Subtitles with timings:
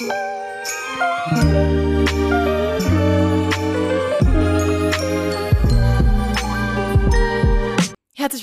[0.00, 0.16] Herzlich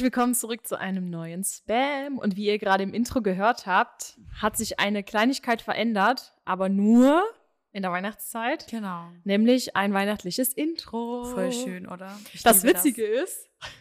[0.03, 2.19] willkommen zurück zu einem neuen Spam.
[2.19, 7.23] Und wie ihr gerade im Intro gehört habt, hat sich eine Kleinigkeit verändert, aber nur
[7.71, 8.67] in der Weihnachtszeit.
[8.69, 9.09] Genau.
[9.23, 11.23] Nämlich ein weihnachtliches Intro.
[11.23, 12.19] Voll schön, oder?
[12.33, 13.71] Ich das Witzige ist, das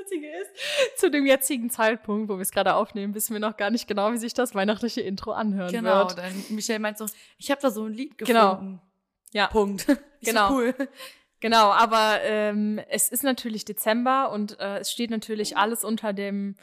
[0.00, 3.70] Witzige ist, zu dem jetzigen Zeitpunkt, wo wir es gerade aufnehmen, wissen wir noch gar
[3.70, 6.16] nicht genau, wie sich das weihnachtliche Intro anhören genau, wird.
[6.16, 7.06] Genau, dann Michelle meint so,
[7.38, 8.52] ich habe da so ein Lied genau.
[8.52, 8.70] gefunden.
[8.70, 8.90] Genau.
[9.32, 9.46] Ja.
[9.48, 9.86] Punkt.
[10.22, 10.48] Genau.
[10.48, 10.74] So cool.
[11.40, 16.56] Genau, aber ähm, es ist natürlich Dezember und äh, es steht natürlich alles unter dem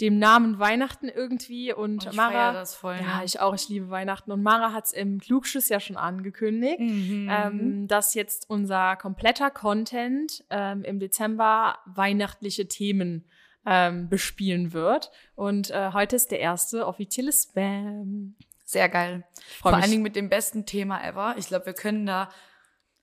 [0.00, 3.88] dem Namen Weihnachten irgendwie und, und ich Mara das voll, ja ich auch ich liebe
[3.88, 7.28] Weihnachten und Mara hat es im Klugschiss ja schon angekündigt mhm.
[7.30, 13.24] ähm, dass jetzt unser kompletter Content ähm, im Dezember weihnachtliche Themen
[13.64, 19.24] ähm, bespielen wird und äh, heute ist der erste offizielle Spam sehr geil
[19.60, 19.82] vor mich.
[19.82, 22.28] allen Dingen mit dem besten Thema ever ich glaube wir können da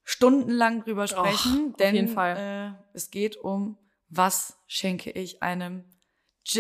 [0.04, 2.38] stundenlang drüber sprechen Och, denn auf jeden Fall.
[2.38, 3.78] Äh, es geht um
[4.10, 5.86] was schenke ich einem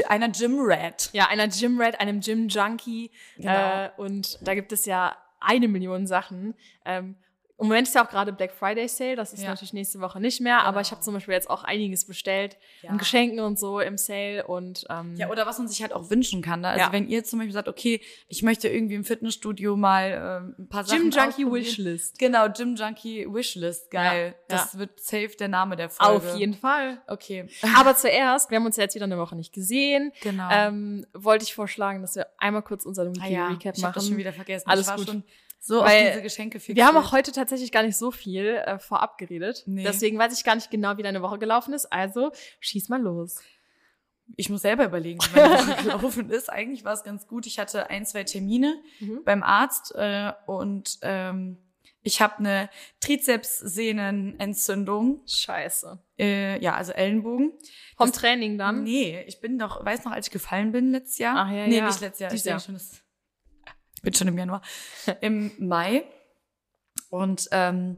[0.07, 1.09] einer Gym Rat.
[1.13, 3.11] Ja, einer Gym Rat, einem Gym Junkie.
[3.37, 3.85] Genau.
[3.85, 6.55] Äh, und da gibt es ja eine Million Sachen.
[6.85, 7.15] Ähm,
[7.63, 9.49] im Moment ist ja auch gerade Black Friday Sale, das ist Ja.
[9.49, 10.81] natürlich nächste Woche nicht mehr, aber Genau.
[10.81, 12.91] ich habe zum Beispiel jetzt auch einiges bestellt Ja.
[12.91, 16.09] an Geschenken und so im Sale und ähm, Ja, oder was man sich halt auch
[16.09, 16.61] wünschen kann.
[16.61, 16.67] Ne?
[16.67, 16.91] Also Ja.
[16.91, 20.83] wenn ihr zum Beispiel sagt, okay, ich möchte irgendwie im Fitnessstudio mal ähm, ein paar
[20.83, 21.53] Gym Sachen Junkie ausprobieren.
[21.65, 22.19] Wishlist.
[22.19, 23.89] Genau, Gym Junkie Wishlist.
[23.89, 24.35] Geil.
[24.49, 26.27] Das wird safe der Name der Folge.
[26.33, 27.01] Auf jeden Fall.
[27.07, 27.47] Okay.
[27.77, 30.49] Aber zuerst, wir haben uns ja jetzt wieder eine Woche nicht gesehen, Genau.
[30.51, 33.93] ähm, wollte ich vorschlagen, dass wir einmal kurz unseren ah, Weekly ja, Recap ich hab
[33.93, 34.17] das schon machen.
[34.19, 34.69] wieder vergessen.
[34.69, 35.07] Alles gut.
[35.07, 35.23] schon
[35.65, 36.75] so auf Weil diese Geschenke fixiert.
[36.75, 39.63] Wir haben auch heute tatsächlich gar nicht so viel äh, vorab geredet.
[39.65, 39.83] Nee.
[39.83, 41.85] Deswegen weiß ich gar nicht genau, wie deine Woche gelaufen ist.
[41.85, 43.37] Also schieß mal los.
[44.35, 46.49] Ich muss selber überlegen, wie meine Woche gelaufen ist.
[46.51, 47.45] Eigentlich war es ganz gut.
[47.45, 49.21] Ich hatte ein, zwei Termine Mhm.
[49.23, 51.57] beim Arzt äh, und ähm,
[52.01, 52.69] ich habe eine
[52.99, 55.21] Trizepssehnenentzündung.
[55.27, 55.99] Scheiße.
[56.19, 57.53] Äh, ja, also Ellenbogen.
[57.97, 58.83] Vom Das- Training dann?
[58.83, 61.35] Nee, ich bin doch, weiß noch, als ich gefallen bin letztes Jahr.
[61.37, 61.85] Ach ja, nee, ja.
[61.87, 62.29] nicht letztes Jahr.
[62.31, 63.02] Dieses ich denke schon, das
[64.03, 64.61] bin schon im Januar.
[65.21, 66.03] Im Mai.
[67.09, 67.97] Und ähm,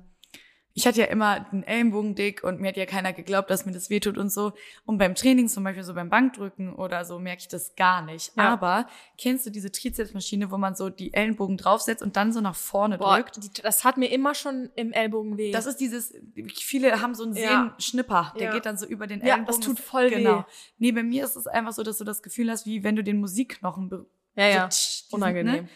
[0.77, 3.71] ich hatte ja immer den Ellenbogen dick und mir hat ja keiner geglaubt, dass mir
[3.71, 4.51] das wehtut und so.
[4.85, 8.33] Und beim Training, zum Beispiel so beim Bankdrücken oder so, merke ich das gar nicht.
[8.35, 8.49] Ja.
[8.51, 8.85] Aber
[9.17, 12.97] kennst du diese Trizepsmaschine, wo man so die Ellenbogen draufsetzt und dann so nach vorne
[12.97, 13.41] Boah, drückt?
[13.41, 15.51] die, das hat mir immer schon im Ellbogen weh.
[15.51, 16.13] Das ist dieses,
[16.61, 17.73] viele haben so einen Ja.
[17.77, 18.51] Sehenschnipper, der Ja.
[18.53, 19.61] geht dann so über den Ja, Ellenbogen.
[19.61, 20.15] das tut voll weh.
[20.15, 20.45] Genau.
[20.77, 23.03] Nee, bei mir ist es einfach so, dass du das Gefühl hast, wie wenn du
[23.03, 23.89] den Musikknochen
[24.35, 24.67] ja, ja.
[24.67, 25.63] diesen, Unangenehm.
[25.63, 25.69] Ne?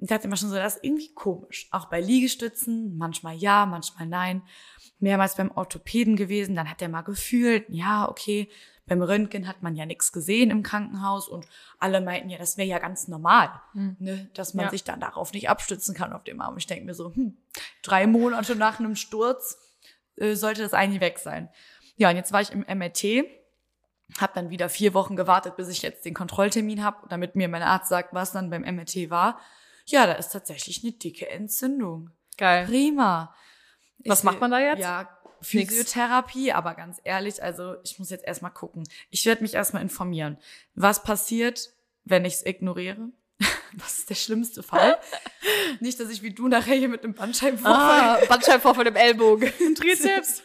[0.00, 1.68] Ich dachte immer schon so, das ist irgendwie komisch.
[1.70, 4.42] Auch bei Liegestützen, manchmal ja, manchmal nein.
[4.98, 8.48] Mehrmals beim Orthopäden gewesen, dann hat er mal gefühlt, ja, okay.
[8.86, 11.46] Beim Röntgen hat man ja nichts gesehen im Krankenhaus und
[11.78, 13.96] alle meinten ja, das wäre ja ganz normal, Hm.
[13.98, 14.70] ne, dass man Ja.
[14.70, 16.58] sich dann darauf nicht abstützen kann auf dem Arm.
[16.58, 17.38] Ich denke mir so, hm,
[17.82, 19.58] drei Monate nach einem Sturz
[20.16, 21.48] äh, sollte das eigentlich weg sein.
[21.96, 23.24] Ja, und jetzt war ich im MRT,
[24.18, 27.62] habe dann wieder vier Wochen gewartet, bis ich jetzt den Kontrolltermin habe, damit mir mein
[27.62, 29.40] Arzt sagt, was dann beim MRT war.
[29.86, 32.10] Ja, da ist tatsächlich eine dicke Entzündung.
[32.38, 32.66] Geil.
[32.66, 33.34] Prima.
[34.06, 34.80] Was Ich- macht man da jetzt?
[34.80, 35.08] Ja,
[35.40, 38.84] Physiotherapie, aber ganz ehrlich, also ich muss jetzt erstmal gucken.
[39.10, 40.38] Ich werde mich erstmal informieren.
[40.74, 41.70] Was passiert,
[42.04, 43.10] wenn ich es ignoriere?
[43.74, 44.98] Was ist der schlimmste Fall?
[45.80, 49.52] Nicht, dass ich wie du nachher hier mit einem Bandscheibenvorfall Ah, Bandscheibenvorfall im Ellbogen.
[49.74, 50.42] Trizeps.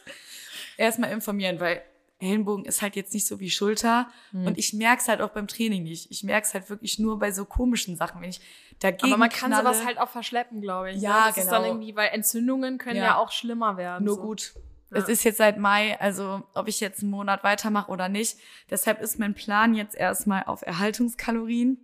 [0.77, 1.81] erstmal informieren, weil
[2.19, 4.09] Ellenbogen ist halt jetzt nicht so wie Schulter.
[4.31, 4.47] Hm.
[4.47, 6.11] Und ich merk's halt auch beim Training nicht.
[6.11, 8.41] Ich merk's halt wirklich nur bei so komischen Sachen, wenn ich
[8.79, 11.01] dagegen Aber man kann knalle, sowas halt auch verschleppen, glaube ich.
[11.01, 11.23] Ja, ne?
[11.27, 11.73] das Ist dann genau.
[11.75, 13.17] irgendwie, weil Entzündungen können ja, Ja.
[13.17, 14.05] auch schlimmer werden.
[14.05, 14.21] nur so.
[14.21, 14.53] gut.
[14.91, 14.97] Ja.
[14.97, 18.37] Es ist jetzt seit Mai, also ob ich jetzt einen Monat weitermache oder nicht.
[18.69, 21.77] Deshalb ist mein Plan jetzt erstmal auf Erhaltungskalorien,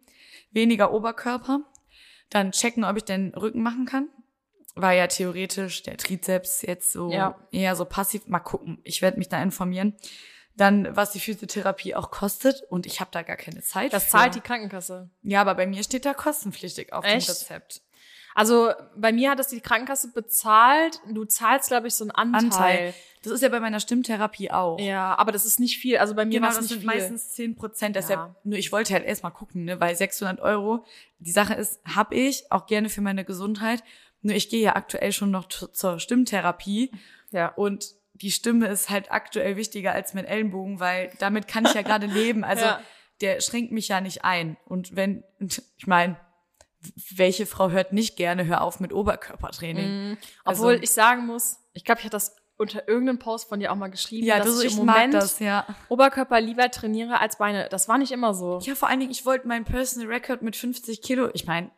[0.52, 1.62] weniger Oberkörper,
[2.30, 4.10] dann checken, ob ich den Rücken machen kann.
[4.76, 7.40] War ja theoretisch der Trizeps jetzt so Ja.
[7.52, 8.28] eher so passiv.
[8.28, 8.80] Mal gucken.
[8.84, 9.96] Ich werde mich da informieren.
[10.58, 12.64] Dann, was die Physiotherapie auch kostet.
[12.70, 13.94] Und ich habe da gar keine Zeit.
[13.94, 14.12] Das für.
[14.12, 15.10] zahlt die Krankenkasse.
[15.24, 17.28] Ja, aber bei mir steht da kostenpflichtig auf Echt?
[17.28, 17.82] dem Rezept.
[18.38, 21.00] Also bei mir hat das die Krankenkasse bezahlt.
[21.10, 22.44] Du zahlst, glaube ich, so einen Anteil.
[22.44, 22.94] Anteil.
[23.24, 24.78] Das ist ja bei meiner Stimmtherapie auch.
[24.80, 25.98] Ja, aber das ist nicht viel.
[25.98, 26.88] Also bei mir Genau, war es das nicht sind viel.
[27.02, 27.96] meistens 10 Prozent.
[27.96, 28.36] Deshalb, Ja.
[28.44, 30.86] nur ich wollte halt erstmal gucken, ne, weil 600 Euro,
[31.20, 33.84] die Sache ist, hab ich auch gerne für meine Gesundheit.
[34.26, 36.92] Nur ich gehe ja aktuell schon noch zur Stimmtherapie
[37.30, 37.50] ja.
[37.50, 41.84] und die Stimme ist halt aktuell wichtiger als mein Ellenbogen, weil damit kann ich ja
[41.84, 42.44] gerade leben.
[42.44, 42.82] Also Ja.
[43.22, 44.58] der schränkt mich ja nicht ein.
[44.66, 45.24] Und wenn,
[45.78, 46.18] ich meine,
[47.16, 50.18] welche Frau hört nicht gerne, hör auf mit Oberkörpertraining?
[50.44, 53.72] Also- Obwohl ich sagen muss, ich glaube, ich hatte das unter irgendeinem Post von dir
[53.72, 55.68] auch mal geschrieben, Ja, dass du, ich ich im Moment das, ja.
[55.90, 57.68] Oberkörper lieber trainiere als Beine.
[57.70, 58.58] Das war nicht immer so.
[58.64, 61.70] Ja, vor allen Dingen, ich wollte meinen Personal Record mit 50 Kilo, ich meine,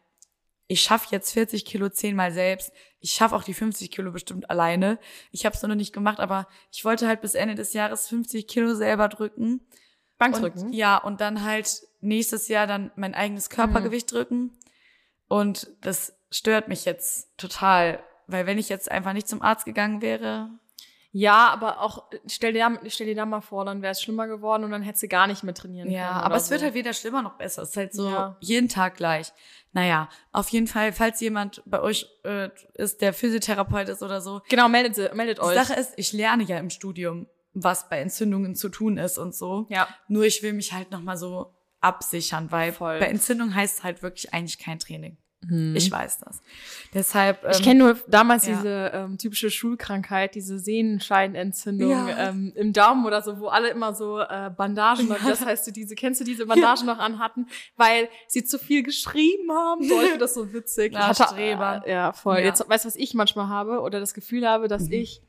[0.68, 2.72] ich schaffe jetzt 40 Kilo zehnmal selbst.
[3.00, 5.00] Ich schaffe auch die 50 Kilo bestimmt alleine.
[5.32, 8.48] Ich habe es noch nicht gemacht, aber ich wollte halt bis Ende des Jahres 50
[8.48, 9.62] Kilo selber drücken.
[10.18, 10.64] Bankdrücken?
[10.64, 14.16] Und, ja, und dann halt nächstes Jahr dann mein eigenes Körpergewicht Mhm.
[14.16, 14.58] drücken.
[15.28, 18.04] Und das stört mich jetzt total.
[18.28, 20.50] Weil wenn ich jetzt einfach nicht zum Arzt gegangen wäre,
[21.12, 24.64] Ja, aber auch, stell dir, stell dir da mal vor, dann wäre es schlimmer geworden
[24.66, 26.20] und dann hättest du gar nicht mehr trainieren Ja, können.
[26.20, 27.62] aber oder es wird halt weder schlimmer noch besser.
[27.64, 28.38] Es ist halt so Ja.
[28.42, 29.32] jeden Tag gleich.
[29.72, 34.42] Naja, auf jeden Fall, falls jemand bei euch äh, ist, der Physiotherapeut ist oder so.
[34.50, 35.56] Genau, meldet, sie- meldet Die euch.
[35.56, 39.66] Sache ist, ich lerne ja im Studium, was bei Entzündungen zu tun ist und so.
[39.70, 39.88] ja.
[40.08, 43.00] Nur ich will mich halt nochmal so absichern, weil Voll.
[43.00, 45.18] bei Entzündung heißt es halt wirklich eigentlich kein Training.
[45.76, 46.42] Ich weiß das.
[46.94, 47.44] Deshalb.
[47.44, 47.50] Mhm.
[47.52, 48.56] Ich ähm, kenne nur damals ja.
[48.56, 52.30] diese ähm, typische Schulkrankheit, diese Sehnenscheidenentzündung Ja.
[52.30, 55.72] ähm, im Daumen oder so, wo alle immer so äh, Bandagen, noch, das heißt du
[55.72, 59.88] diese, kennst du diese Bandagen noch anhatten, weil sie zu viel geschrieben haben.
[59.88, 60.94] Boah, ich finde das so witzig.
[60.94, 61.84] Ja, Streber.
[61.86, 62.40] Äh, ja, voll.
[62.40, 62.46] Ja.
[62.46, 65.22] Jetzt weißt du, was ich manchmal habe oder das Gefühl habe, dass ich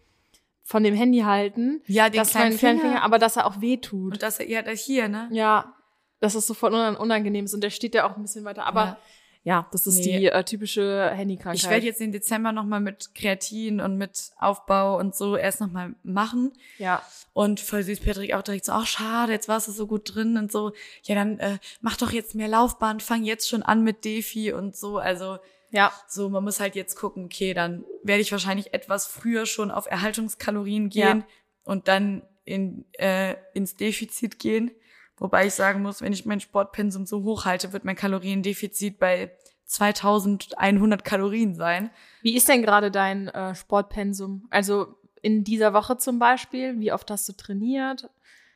[0.65, 2.81] von dem Handy halten, Ja, den dass kleinen mein Finger.
[2.81, 4.15] Finger, aber dass er auch weh tut.
[4.15, 5.29] Und das, ja, das hier, ne?
[5.33, 5.75] Ja,
[6.21, 8.67] dass es sofort unan- unangenehm ist und der steht ja auch ein bisschen weiter.
[8.67, 8.99] Aber
[9.45, 9.67] Ja.
[9.73, 10.19] das ist Nee.
[10.19, 11.57] die äh, typische Handykrankheit.
[11.63, 15.95] Ich werde jetzt den Dezember nochmal mit Kreatin und mit Aufbau und so erst nochmal
[16.03, 16.53] machen.
[16.79, 17.03] ja.
[17.35, 20.37] Und voll süß, Patrick auch direkt so, ach schade, jetzt warst du so gut drin
[20.37, 20.73] und so.
[21.05, 24.75] Ja, dann äh, mach doch jetzt mehr Laufbahn, fang jetzt schon an mit Defi und
[24.77, 24.99] so.
[24.99, 25.39] Also
[25.71, 29.71] Ja, so, man muss halt jetzt gucken, okay, dann werde ich wahrscheinlich etwas früher schon
[29.71, 31.27] auf Erhaltungskalorien gehen Ja.
[31.65, 34.71] und dann in, äh, ins Defizit gehen.
[35.19, 39.33] Wobei ich sagen muss, wenn ich mein Sportpensum so hoch halte, wird mein Kaloriendefizit bei
[39.67, 41.91] 2100 Kalorien sein.
[42.23, 44.47] Wie ist denn gerade dein äh, Sportpensum?
[44.51, 48.09] Also in dieser Woche zum Beispiel, wie oft hast du trainiert?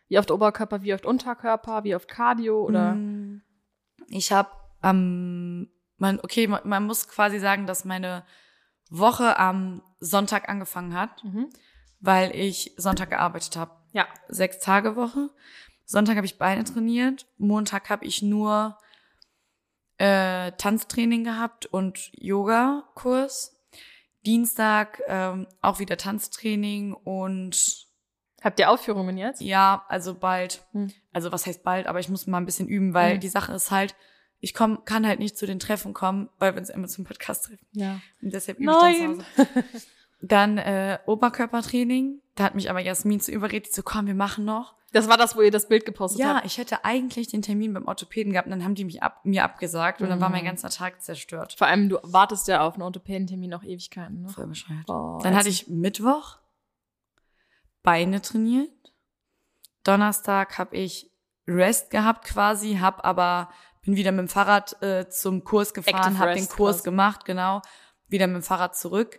[0.09, 2.94] Wie oft Oberkörper, wie oft Unterkörper, wie oft Cardio oder?
[2.94, 3.43] Mm,
[4.08, 4.50] Ich habe
[4.81, 8.25] am, man, okay, man, man muss quasi sagen, dass meine
[8.91, 11.49] Woche am Sonntag angefangen hat, Mhm.
[12.00, 13.70] weil ich Sonntag gearbeitet habe.
[13.93, 14.06] Ja.
[14.29, 15.31] Sechs Tage Woche.
[15.84, 17.26] Sonntag habe ich Beine trainiert.
[17.38, 18.79] Montag habe ich nur
[19.99, 23.56] äh, Tanztraining gehabt und Yoga-Kurs.
[24.25, 27.87] Dienstag ähm, auch wieder Tanztraining und
[28.43, 29.40] Habt ihr Aufführungen jetzt?
[29.40, 30.64] ja, also bald.
[30.73, 30.93] Hm.
[31.12, 33.20] Also was heißt bald, aber ich muss mal ein bisschen üben, weil Hm.
[33.20, 33.94] die Sache ist halt,
[34.40, 37.44] ich komm, kann halt nicht zu den Treffen kommen, weil wir uns immer zum Podcast
[37.46, 37.67] treffen.
[37.73, 38.00] Ja.
[38.20, 39.20] Und deshalb übe ich dann Nein.
[39.37, 39.64] zu Hause.
[40.23, 42.21] Dann äh, Oberkörpertraining.
[42.37, 44.77] Da hat mich aber Jasmin zu überredet, die so, komm, wir machen noch.
[44.93, 46.47] Das war das, wo ihr das Bild gepostet Ja, habt.
[46.47, 49.43] ich hätte eigentlich den Termin beim Orthopäden gehabt und dann haben die mich ab, mir
[49.43, 50.49] abgesagt und dann war mein Mhm.
[50.49, 51.55] ganzer Tag zerstört.
[51.57, 54.23] Vor allem, du wartest ja auf einen Orthopädentermin auch Ewigkeiten.
[54.23, 54.29] Ne?
[54.29, 54.89] Voll bescheuert.
[54.89, 56.39] Oh, Dann hatte ich Mittwoch
[57.83, 58.71] Beine trainiert.
[59.85, 61.11] Donnerstag habe ich
[61.49, 63.51] Rest gehabt quasi, hab aber
[63.83, 66.85] bin wieder mit dem Fahrrad äh, zum Kurs gefahren, habe den Kurs quasi.
[66.85, 67.63] gemacht, genau,
[68.09, 69.19] wieder mit dem Fahrrad zurück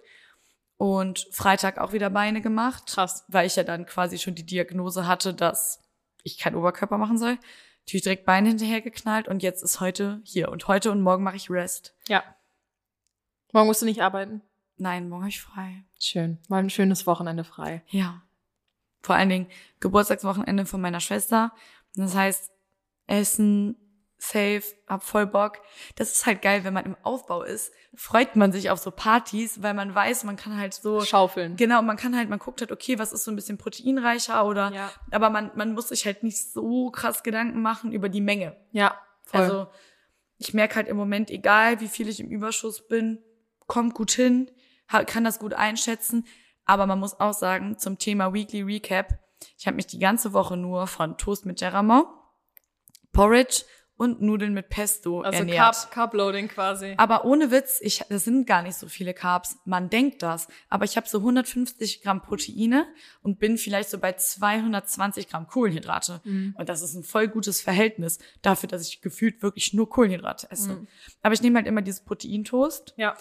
[0.83, 3.23] und Freitag auch wieder Beine gemacht, krass.
[3.29, 5.81] weil ich ja dann quasi schon die Diagnose hatte, dass
[6.23, 7.37] ich keinen Oberkörper machen soll.
[7.85, 11.37] Natürlich direkt Beine hinterher geknallt und jetzt ist heute hier und heute und morgen mache
[11.37, 11.95] ich Rest.
[12.09, 12.21] Ja.
[13.53, 14.41] Morgen musst du nicht arbeiten.
[14.75, 15.85] Nein, morgen habe ich frei.
[16.01, 16.39] Schön.
[16.49, 17.81] Mal ein schönes Wochenende frei.
[17.87, 18.21] Ja.
[19.03, 19.47] Vor allen Dingen
[19.79, 21.53] Geburtstagswochenende von meiner Schwester.
[21.95, 22.51] Das heißt,
[23.07, 23.77] Essen,
[24.23, 25.59] safe, hab voll Bock.
[25.95, 29.61] Das ist halt geil, wenn man im Aufbau ist, freut man sich auf so Partys,
[29.61, 31.55] weil man weiß, man kann halt so, Schaufeln.
[31.55, 34.71] genau, man kann halt, man guckt halt, okay, was ist so ein bisschen proteinreicher oder,
[34.71, 34.91] Ja.
[35.11, 38.55] aber man, man muss sich halt nicht so krass Gedanken machen über die Menge.
[38.71, 39.41] Ja, voll.
[39.41, 39.67] Also,
[40.37, 43.21] ich merke halt im Moment, egal wie viel ich im Überschuss bin,
[43.67, 44.49] kommt gut hin,
[45.07, 46.25] kann das gut einschätzen.
[46.65, 49.19] Aber man muss auch sagen, zum Thema Weekly Recap,
[49.57, 52.07] ich habe mich die ganze Woche nur von Toast mit Geramont,
[53.11, 53.63] Porridge
[53.95, 55.57] und Nudeln mit Pesto also ernährt.
[55.57, 56.95] Carb, Carb-Loading quasi.
[56.97, 59.57] Aber ohne Witz, ich, das sind gar nicht so viele Carbs.
[59.65, 60.47] Man denkt das.
[60.69, 62.87] Aber ich habe so 150 Gramm Proteine
[63.21, 66.21] und bin vielleicht so bei 220 Gramm Kohlenhydrate.
[66.23, 66.55] Mhm.
[66.57, 70.73] Und das ist ein voll gutes Verhältnis dafür, dass ich gefühlt wirklich nur Kohlenhydrate esse.
[70.73, 70.87] Mhm.
[71.21, 72.95] Aber ich nehme halt immer dieses Proteintoast.
[72.97, 73.15] Ja.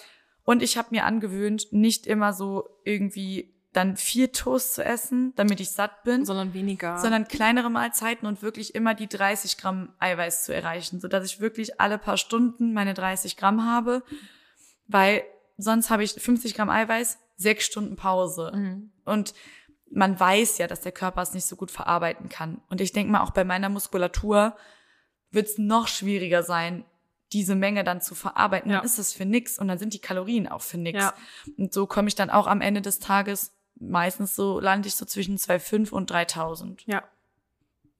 [0.45, 5.61] Und ich habe mir angewöhnt, nicht immer so irgendwie dann vier Toast zu essen, damit
[5.61, 6.99] ich satt bin Sondern weniger.
[6.99, 11.41] sondern kleinere Mahlzeiten und wirklich immer die 30 Gramm Eiweiß zu erreichen, so dass ich
[11.41, 14.03] wirklich alle paar Stunden meine 30 Gramm habe,
[14.89, 15.23] weil
[15.57, 18.53] sonst habe ich 50 Gramm Eiweiß, sechs Stunden Pause.
[18.55, 18.93] Mhm.
[19.05, 19.35] Und
[19.91, 22.61] man weiß ja, dass der Körper es nicht so gut verarbeiten kann.
[22.69, 24.57] Und ich denke mal, auch bei meiner Muskulatur
[25.31, 26.85] wird es noch schwieriger sein,
[27.33, 28.71] diese Menge dann zu verarbeiten.
[28.71, 28.79] Ja.
[28.79, 30.99] Dann ist das für nix und dann sind die Kalorien auch für nix.
[30.99, 31.15] Ja.
[31.57, 33.53] Und so komme ich dann auch am Ende des Tages
[33.89, 36.83] meistens so, lande ich so zwischen 2,5 und 3.000.
[36.87, 37.03] Ja.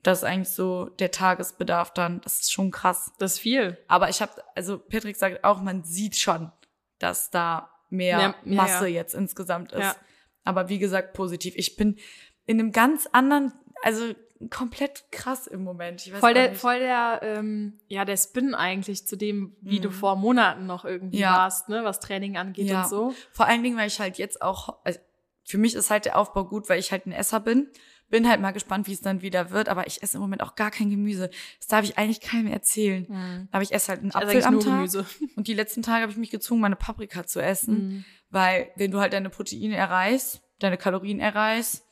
[0.03, 2.21] Das ist eigentlich so der Tagesbedarf dann.
[2.23, 3.13] Das ist schon krass.
[3.19, 3.79] Das ist viel.
[3.87, 6.51] Aber ich habe, also Patrick sagt auch, man sieht schon,
[6.99, 8.97] dass da mehr ja, Masse ja.
[8.97, 9.81] jetzt insgesamt ist.
[9.81, 9.97] Ja.
[10.45, 11.55] Aber wie gesagt, positiv.
[11.57, 11.99] Ich bin
[12.47, 13.53] in einem ganz anderen,
[13.85, 14.13] also
[14.51, 16.01] komplett krass im Moment.
[16.01, 19.93] Voll der, voll der, ähm, ja, der Spin eigentlich zu dem, wie du Mhm.
[19.93, 21.37] vor Monaten noch irgendwie Ja.
[21.37, 22.83] warst, ne, was Training angeht Ja.
[22.83, 23.15] und so.
[23.31, 24.99] Vor allen Dingen, weil ich halt jetzt auch, also
[25.45, 27.69] für mich ist halt der Aufbau gut, weil ich halt ein Esser bin.
[28.11, 30.55] Bin halt mal gespannt, wie es dann wieder wird, aber ich esse im Moment auch
[30.55, 31.31] gar kein Gemüse.
[31.59, 33.07] Das darf ich eigentlich keinem erzählen.
[33.09, 33.49] Mhm.
[33.51, 34.77] Aber ich esse halt einen Also Apfel am Tag.
[34.77, 35.07] Gemüse.
[35.35, 37.75] Und die letzten Tage habe ich mich gezwungen, meine Paprika zu essen.
[37.75, 38.05] Mhm.
[38.29, 41.87] Weil wenn du halt deine Proteine erreichst, deine Kalorien erreichst,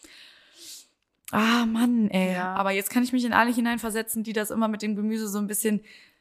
[1.30, 2.34] ah Mann, ey.
[2.34, 2.54] Ja.
[2.54, 5.38] Aber jetzt kann ich mich in alle hineinversetzen, die das immer mit dem Gemüse so
[5.38, 5.80] ein bisschen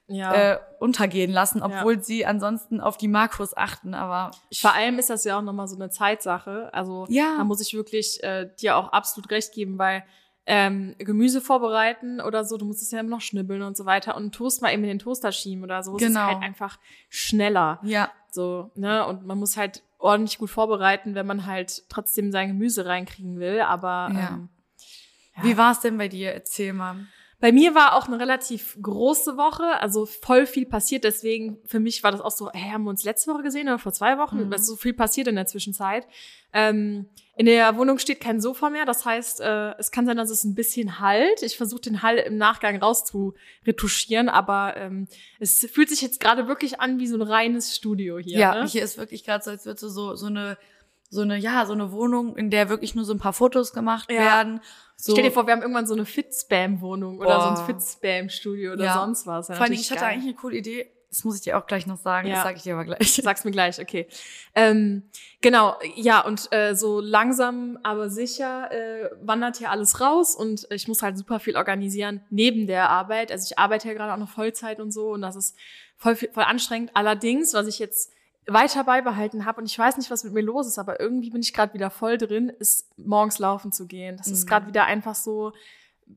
[0.10, 0.34] Ja.
[0.54, 3.94] äh, untergehen lassen, obwohl sie ansonsten auf die Makros achten.
[3.94, 6.70] Aber Vor allem ist das ja auch nochmal so eine Zeitsache.
[6.74, 7.36] Also Ja.
[7.38, 10.04] da muss ich wirklich äh, dir auch absolut recht geben, weil
[10.52, 14.16] ähm, Gemüse vorbereiten oder so, du musst es ja immer noch schnibbeln und so weiter
[14.16, 15.96] und einen Toast mal eben in den Toaster schieben oder so.
[15.96, 16.22] Es Genau.
[16.22, 17.80] ist halt einfach schneller.
[17.84, 19.06] ja, So, ne?
[19.06, 23.62] Und man muss halt ordentlich gut vorbereiten, wenn man halt trotzdem sein Gemüse reinkriegen will.
[23.62, 24.28] Aber Ja.
[24.30, 24.50] ähm,
[25.38, 25.44] ja.
[25.44, 26.34] wie war es denn bei dir?
[26.34, 26.96] Erzähl mal.
[27.42, 31.06] Bei mir war auch eine relativ große Woche, also voll viel passiert.
[31.06, 33.80] Deswegen für mich war das auch so, hey, haben wir uns letzte Woche gesehen oder
[33.80, 34.48] vor zwei Wochen?
[34.48, 34.52] Mhm.
[34.54, 36.06] Es ist so viel passiert in der Zwischenzeit.
[36.52, 38.86] Ähm, in der Wohnung steht kein Sofa mehr.
[38.86, 41.42] Das heißt, äh, es kann sein, dass es ein bisschen halt.
[41.42, 45.08] Ich versuche den Hall im Nachgang rauszuretuschieren, aber ähm,
[45.40, 48.38] es fühlt sich jetzt gerade wirklich an wie so ein reines Studio hier.
[48.38, 48.68] Ja, ne?
[48.68, 50.58] hier ist wirklich gerade so, als würde so, so eine,
[51.10, 54.12] so eine, ja, so eine Wohnung, in der wirklich nur so ein paar Fotos gemacht
[54.12, 54.20] Ja.
[54.20, 54.60] werden.
[55.02, 57.66] So, Stell dir vor, wir haben irgendwann so eine Fit-Spam-Wohnung oder so ein.
[57.66, 58.94] Fit-Spam-Studio oder Ja.
[58.96, 59.48] sonst was.
[59.48, 60.10] Vor natürlich ich hatte geil.
[60.12, 60.92] eigentlich eine coole Idee.
[61.10, 62.28] Das muss ich dir auch gleich noch sagen.
[62.28, 62.36] Ja.
[62.36, 63.14] Das sage ich dir aber gleich.
[63.24, 64.08] Sag's mir gleich, okay.
[64.56, 65.04] Ähm,
[65.42, 70.90] genau, ja, und äh, so langsam, aber sicher äh, wandert hier alles raus und ich
[70.90, 73.32] muss halt super viel organisieren neben der Arbeit.
[73.32, 75.56] Also ich arbeite ja gerade auch noch Vollzeit und so und das ist
[75.96, 76.92] voll, voll anstrengend.
[76.94, 78.12] Allerdings, was ich jetzt
[78.54, 81.42] weiter beibehalten habe und ich weiß nicht, was mit mir los ist, aber irgendwie bin
[81.42, 84.18] ich gerade wieder voll drin, ist morgens laufen zu gehen.
[84.18, 84.50] Das ist Mhm.
[84.50, 85.52] gerade wieder einfach so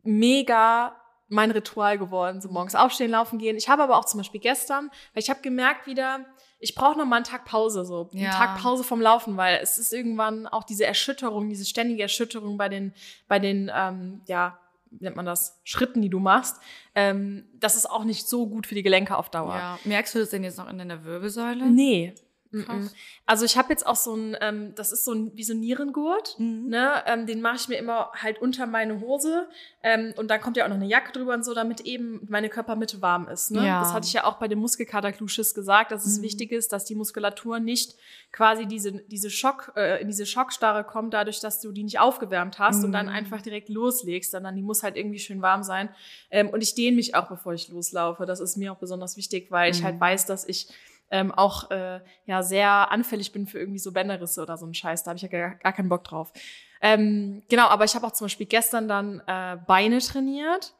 [0.02, 0.96] mega
[1.28, 3.56] mein Ritual geworden, so morgens aufstehen, laufen gehen.
[3.56, 6.26] Ich habe aber auch zum Beispiel gestern, weil ich habe gemerkt wieder,
[6.58, 8.30] ich brauche noch mal einen Tag Pause, so einen Ja.
[8.30, 12.68] Tag Pause vom Laufen, weil es ist irgendwann auch diese Erschütterung, diese ständige Erschütterung bei
[12.68, 12.92] den,
[13.28, 14.58] bei den, ähm, ja,
[15.00, 16.60] nennt man das, Schritten, die du machst.
[16.94, 19.54] Ähm, das ist auch nicht so gut für die Gelenke auf Dauer.
[19.54, 19.78] Ja.
[19.84, 21.70] Merkst du das denn jetzt noch in deiner Wirbelsäule?
[21.70, 22.14] Nee.
[22.52, 22.76] Krass.
[22.82, 22.90] Mhm.
[23.26, 25.60] Also ich habe jetzt auch so ein, ähm, das ist so ein wie so ein
[25.60, 26.68] Nierengurt, Mhm.
[26.68, 27.02] ne?
[27.06, 29.48] Ähm, den mache ich mir immer halt unter meine Hose
[29.82, 32.48] ähm, und dann kommt ja auch noch eine Jacke drüber und so, damit eben meine
[32.50, 33.50] Körpermitte warm ist.
[33.52, 33.66] Ne?
[33.66, 33.80] Ja.
[33.80, 36.22] Das hatte ich ja auch bei dem Muskelkaterklusches gesagt, dass es Mhm.
[36.22, 37.94] wichtig ist, dass die Muskulatur nicht
[38.32, 42.58] quasi diese diese Schock äh, in diese Schockstarre kommt, dadurch, dass du die nicht aufgewärmt
[42.58, 43.12] hast und dann Mhm.
[43.12, 45.88] einfach direkt loslegst, sondern die muss halt irgendwie schön warm sein.
[46.30, 48.26] Ähm, und ich dehne mich auch, bevor ich loslaufe.
[48.26, 49.84] Das ist mir auch besonders wichtig, weil ich Mhm.
[49.86, 50.68] halt weiß, dass ich
[51.12, 55.04] ähm, auch äh, ja sehr anfällig bin für irgendwie so Bänderrisse oder so einen Scheiß.
[55.04, 56.32] Da habe ich ja gar, gar keinen Bock drauf.
[56.80, 60.74] Ähm, genau, aber ich habe auch zum Beispiel gestern dann äh, Beine trainiert.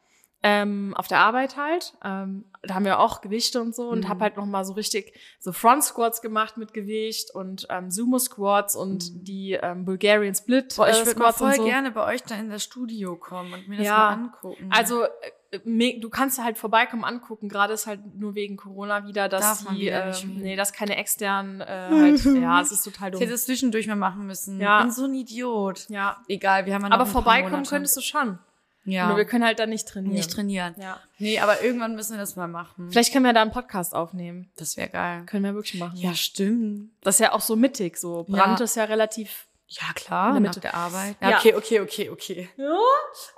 [0.45, 1.93] Ähm, auf der Arbeit halt.
[2.03, 4.09] Ähm, da haben wir auch Gewichte und so und Mhm.
[4.09, 8.19] habe halt noch mal so richtig so Front Squats gemacht mit Gewicht und ähm, Sumo
[8.19, 9.23] Squats und Mhm.
[9.23, 11.63] die ähm, Bulgarian Split Boah, ich äh, würde mal Squats voll so.
[11.63, 13.95] gerne bei euch da in das Studio kommen und mir das Ja.
[13.95, 14.67] mal angucken.
[14.69, 15.07] Also äh,
[15.59, 17.49] du kannst halt vorbeikommen angucken.
[17.49, 20.95] Gerade ist halt nur wegen Corona wieder, dass Darf die, wieder ähm, nee, dass keine
[20.97, 23.21] externen äh, halt, ja, es ist total ich dumm.
[23.21, 24.59] hätte es zwischendurch mal machen müssen.
[24.59, 24.79] Ja.
[24.79, 25.87] Ich bin so ein Idiot.
[25.89, 28.39] Ja, Egal, wir haben ja noch aber ein paar vorbeikommen könntest du schon.
[28.85, 29.07] Ja.
[29.07, 30.13] Nur wir können halt dann nicht trainieren.
[30.15, 30.75] nicht trainieren.
[30.77, 30.99] Ja.
[31.17, 32.89] Nee, aber irgendwann müssen wir das mal machen.
[32.91, 34.51] Vielleicht können wir da einen Podcast aufnehmen.
[34.57, 35.23] Das wäre geil.
[35.25, 35.95] Können wir wirklich machen.
[35.95, 36.91] Ja, stimmt.
[37.01, 37.97] Das ist ja auch so mittig.
[37.97, 38.65] So Brand Ja.
[38.65, 39.47] ist ja relativ.
[39.67, 40.59] Ja, klar, In der Mitte.
[40.59, 41.15] der Arbeit.
[41.19, 41.37] Ja.
[41.37, 42.49] okay, okay, okay, okay.
[42.57, 42.77] Ja,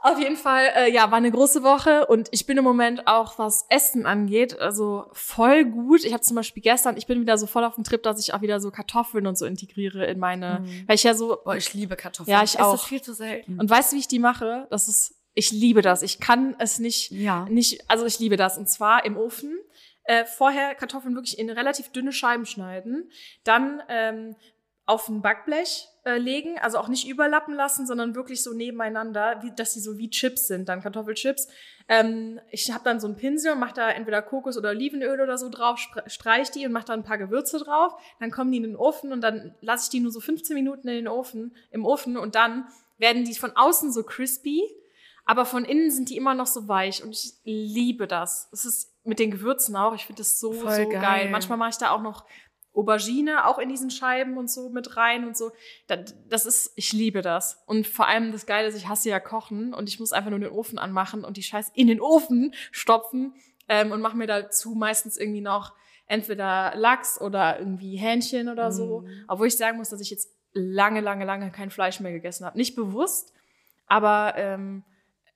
[0.02, 3.40] auf jeden Fall, äh, ja, war eine große Woche und ich bin im Moment auch,
[3.40, 6.04] was Essen angeht, also voll gut.
[6.04, 8.34] Ich habe zum Beispiel gestern, ich bin wieder so voll auf dem Trip, dass ich
[8.34, 10.84] auch wieder so Kartoffeln und so integriere in meine, Mhm.
[10.88, 12.32] weil ich ja so, Boah, ich liebe Kartoffeln.
[12.36, 12.72] Ja, ich esse auch.
[12.74, 13.60] das viel zu selten.
[13.60, 14.68] und weißt du, wie ich die mache?
[14.72, 16.02] Das ist, ich liebe das.
[16.02, 17.46] Ich kann es nicht, ja.
[17.50, 19.58] nicht, also ich liebe das und zwar im Ofen.
[20.08, 23.10] Äh, vorher Kartoffeln wirklich in relativ dünne Scheiben schneiden,
[23.44, 24.36] dann ähm,
[24.88, 29.52] auf ein Backblech äh, legen, also auch nicht überlappen lassen, sondern wirklich so nebeneinander, wie,
[29.56, 31.48] dass sie so wie Chips sind, dann Kartoffelchips.
[31.88, 35.38] Ähm, ich habe dann so einen Pinsel und mache da entweder Kokos oder Olivenöl oder
[35.40, 37.94] so drauf, spre- streich die und mache da ein paar Gewürze drauf.
[38.20, 40.88] Dann kommen die in den Ofen und dann lasse ich die nur so 15 Minuten
[40.88, 44.62] in den Ofen, im Ofen und dann werden die von außen so crispy,
[45.26, 48.48] aber von innen sind die immer noch so weich und ich liebe das.
[48.54, 51.02] Es ist mit den Gewürzen auch, ich finde das so, Voll so geil.
[51.02, 51.30] geil.
[51.32, 52.26] Manchmal mache ich da auch noch
[52.76, 55.52] Aubergine auch in diesen Scheiben und so mit rein und so.
[56.30, 57.64] Das, ist, ich liebe das.
[57.66, 60.40] Und vor allem das Geile ist, ich hasse ja Kochen und ich muss einfach nur
[60.40, 63.34] den Ofen anmachen und die Scheiß in den Ofen stopfen
[63.70, 65.74] ähm, und mache mir dazu meistens irgendwie noch
[66.08, 69.02] entweder Lachs oder irgendwie Hähnchen oder so.
[69.02, 69.24] Mm.
[69.28, 72.58] Obwohl ich sagen muss, dass ich jetzt lange, lange, lange kein Fleisch mehr gegessen habe.
[72.58, 73.34] Nicht bewusst,
[73.88, 74.84] aber ähm,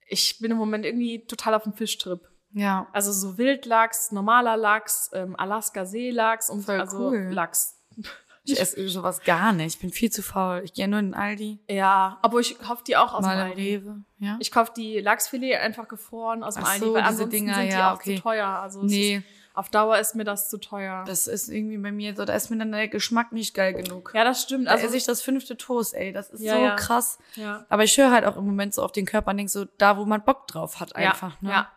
[0.08, 2.29] ich bin im Moment irgendwie total auf dem Fischtrip.
[2.54, 2.88] Ja.
[2.94, 7.30] Also so Wildlachs, normaler Lachs, ähm, Alaska-Seelachs und Voll also cool.
[7.32, 7.76] Lachs.
[8.46, 9.76] Ich esse sowas gar nicht.
[9.76, 10.62] Ich bin viel zu faul.
[10.64, 11.60] Ich gehe nur in den Aldi.
[11.70, 13.76] Ja, aber ich kaufe die auch aus mal dem Aldi.
[13.76, 13.96] Rewe.
[14.18, 14.38] Ja?
[14.40, 17.64] Ich kaufe die Lachsfilet einfach gefroren aus dem Ach Aldi, so, weil ansonsten Dinger, sind
[17.66, 18.16] die ja, auch okay.
[18.16, 18.48] zu teuer.
[18.48, 21.04] Also nee, ist, auf Dauer ist mir das zu teuer.
[21.06, 24.14] das ist irgendwie bei mir so, da ist mir dann der Geschmack nicht geil genug.
[24.16, 24.66] ja, das stimmt.
[24.66, 26.12] Da Also esse ich das fünfte Toast, ey.
[26.12, 26.76] Das ist Ja, so ja.
[26.76, 27.20] krass.
[27.36, 27.66] ja.
[27.70, 29.98] Aber ich höre halt auch im Moment so auf den Körper und denke so, da
[29.98, 31.34] wo man Bock drauf hat einfach.
[31.42, 31.50] ja, ne?
[31.52, 31.72] ja.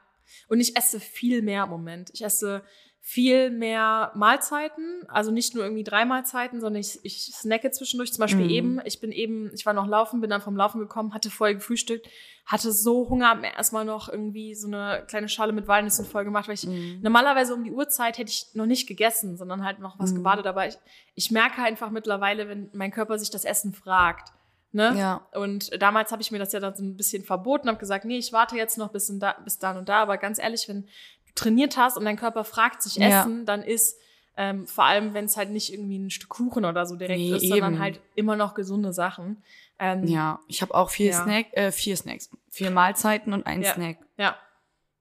[0.48, 2.10] Und ich esse viel mehr im Moment.
[2.14, 2.62] Ich esse
[3.04, 8.12] viel mehr Mahlzeiten, also nicht nur irgendwie drei Mahlzeiten, sondern ich, ich snacke zwischendurch.
[8.12, 8.50] Zum Beispiel Mhm.
[8.50, 11.56] eben, ich bin eben, ich war noch laufen, bin dann vom Laufen gekommen, hatte vorher
[11.56, 12.06] gefrühstückt,
[12.46, 16.22] hatte so Hunger, hab mir erstmal noch irgendwie so eine kleine Schale mit Walnüssen voll
[16.24, 17.00] gemacht, weil ich Mhm.
[17.02, 20.18] normalerweise um die Uhrzeit hätte ich noch nicht gegessen, sondern halt noch was Mhm.
[20.18, 20.46] gewartet.
[20.46, 20.76] Aber ich,
[21.16, 24.28] ich merke einfach mittlerweile, wenn mein Körper sich das Essen fragt.
[24.72, 24.94] Ne?
[24.96, 25.26] Ja.
[25.34, 28.16] Und damals habe ich mir das ja dann so ein bisschen verboten, habe gesagt, nee,
[28.18, 30.00] ich warte jetzt noch bis, in da, bis dann und da.
[30.02, 30.88] Aber ganz ehrlich, wenn du
[31.34, 33.20] trainiert hast und dein Körper fragt sich Ja.
[33.20, 33.98] Essen, dann ist
[34.36, 37.36] ähm, vor allem, wenn es halt nicht irgendwie ein Stück Kuchen oder so direkt Nee,
[37.36, 37.82] ist, sondern eben.
[37.82, 39.42] halt immer noch gesunde Sachen.
[39.78, 41.22] Ähm, Ja, ich habe auch vier Ja.
[41.22, 43.74] Snack, äh, vier Snacks, vier Mahlzeiten und ein Ja.
[43.74, 43.98] Snack.
[44.16, 44.36] Ja.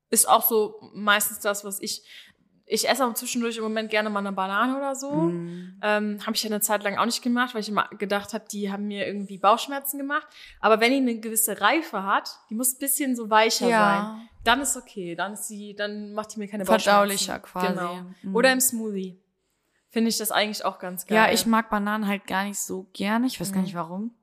[0.09, 2.03] Ist auch so meistens das, was ich.
[2.73, 5.11] Ich esse auch zwischendurch im Moment gerne mal eine Banane oder so.
[5.11, 5.79] Mhm.
[5.81, 8.45] Ähm, habe ich ja eine Zeit lang auch nicht gemacht, weil ich immer gedacht habe,
[8.49, 10.25] die haben mir irgendwie Bauchschmerzen gemacht.
[10.61, 14.19] Aber wenn die eine gewisse Reife hat, die muss ein bisschen so weicher sein, Ja,
[14.45, 15.15] dann ist okay.
[15.15, 17.77] Dann ist sie, dann macht die mir keine verdaulicher Bauchschmerzen.
[17.77, 17.95] quasi.
[17.97, 18.05] Genau.
[18.23, 18.35] Mhm.
[18.35, 19.19] Oder im Smoothie.
[19.89, 21.17] Finde ich das eigentlich auch ganz geil.
[21.17, 23.27] Ja, ich mag Bananen halt gar nicht so gerne.
[23.27, 23.65] Ich weiß gar Mhm.
[23.65, 24.15] nicht warum.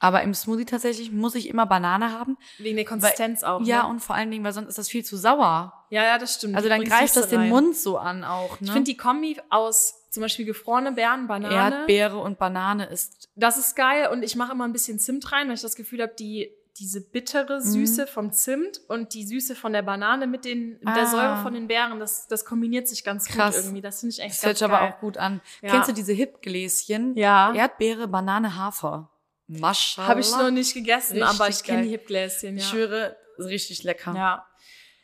[0.00, 2.36] Aber im Smoothie tatsächlich muss ich immer Banane haben.
[2.58, 3.60] Wegen der Konsistenz auch.
[3.62, 3.88] Ja, ne?
[3.88, 5.72] und vor allen Dingen, weil sonst ist das viel zu sauer.
[5.90, 6.54] ja, ja, das stimmt.
[6.56, 7.48] Also dann greift das den rein.
[7.48, 8.60] Mund so an auch.
[8.60, 8.66] Ne?
[8.66, 11.54] Ich finde die Kombi aus zum Beispiel gefrorene Beeren, Banane.
[11.54, 15.48] Erdbeere und Banane ist Das ist geil und ich mache immer ein bisschen Zimt rein,
[15.48, 19.72] weil ich das Gefühl habe, die diese bittere Süße vom Zimt und die Süße von
[19.72, 21.06] der Banane mit den mit der Ah.
[21.06, 23.56] Säure von den Beeren, das das kombiniert sich ganz Krass.
[23.56, 23.80] gut irgendwie.
[23.80, 24.92] Das finde ich echt das ganz hört sich aber geil.
[24.96, 25.40] auch gut an.
[25.60, 25.70] Ja.
[25.72, 27.16] Kennst du diese Hip-Gläschen?
[27.16, 27.52] Ja.
[27.52, 29.10] Erdbeere, Banane, Hafer.
[29.48, 30.08] Maschallah.
[30.08, 32.62] Habe ich noch nicht gegessen, Richtig aber ich kenne die Hipgläschen, ja.
[32.62, 34.14] Ich schwöre, ist richtig lecker.
[34.16, 34.46] Ja.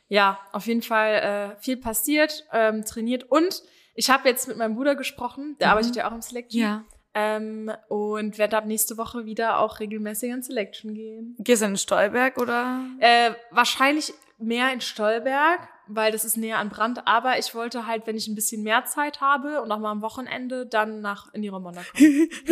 [0.07, 3.63] Ja, auf jeden Fall äh, viel passiert, ähm, trainiert und
[3.95, 5.71] ich habe jetzt mit meinem Bruder gesprochen, der Mhm.
[5.73, 6.61] arbeitet ja auch im Selection.
[6.61, 6.83] Ja.
[7.17, 11.35] Ähm, und werde ab nächste Woche wieder auch regelmäßig in Selection gehen.
[11.39, 12.81] Gehst du in Stolberg oder?
[12.99, 17.07] Äh, wahrscheinlich mehr in Stolberg, weil das ist näher an Brand.
[17.07, 20.01] Aber ich wollte halt, wenn ich ein bisschen mehr Zeit habe und auch mal am
[20.01, 22.29] Wochenende, dann nach in die Romonda kommen.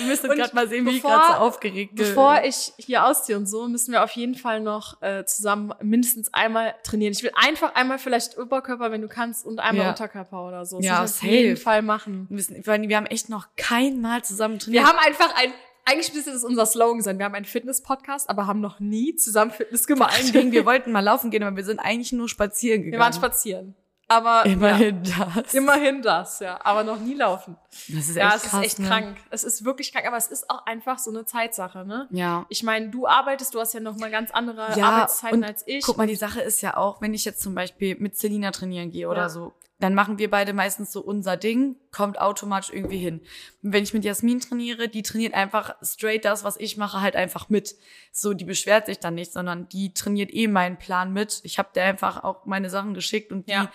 [0.00, 2.04] Ihr müsst Und gerade mal sehen, wie ich bevor- gerade so aufgeregt bin.
[2.06, 6.32] Bevor ich hier ausziehe und so, müssen wir auf jeden Fall noch äh, zusammen mindestens
[6.34, 7.12] einmal trainieren.
[7.12, 9.90] Ich will einfach einmal vielleicht Oberkörper, wenn du kannst, und einmal Ja.
[9.90, 10.80] Unterkörper oder so.
[10.80, 11.56] Ja, das ich auf jeden.
[11.56, 12.26] Fall machen.
[12.28, 14.84] Wir, müssen, vor wir haben echt noch kein Mal zusammen trainiert.
[14.84, 15.52] Wir haben einfach ein,
[15.84, 17.18] eigentlich müsste das unser Slogan sein.
[17.18, 20.14] Wir haben einen Fitness-Podcast, aber haben noch nie zusammen Fitness vor gemacht.
[20.18, 22.92] allen Dingen, wir wollten mal laufen gehen, aber wir sind eigentlich nur spazieren gegangen.
[22.92, 23.74] Wir waren spazieren.
[24.10, 25.52] Aber Immerhin das.
[25.52, 26.58] Ja, immerhin das, ja.
[26.64, 27.58] Aber noch nie laufen.
[27.88, 28.88] Das ist ja, echt es krass, ist echt ne?
[28.88, 29.16] krank.
[29.30, 32.08] Es ist wirklich krank, aber es ist auch einfach so eine Zeitsache, ne?
[32.10, 32.46] Ja.
[32.48, 35.84] Ich meine, du arbeitest, du hast ja noch mal ganz andere Ja, Arbeitszeiten als ich.
[35.84, 38.90] Guck mal, die Sache ist ja auch, wenn ich jetzt zum Beispiel mit Selina trainieren
[38.90, 39.28] gehe oder Ja.
[39.28, 43.20] so, dann machen wir beide meistens so unser Ding, kommt automatisch irgendwie hin.
[43.62, 47.14] Und wenn ich mit Jasmin trainiere, die trainiert einfach straight das, was ich mache, halt
[47.14, 47.76] einfach mit.
[48.10, 51.40] So, die beschwert sich dann nicht, sondern die trainiert eh meinen Plan mit.
[51.44, 53.70] Ich habe der einfach auch meine Sachen geschickt und die Ja.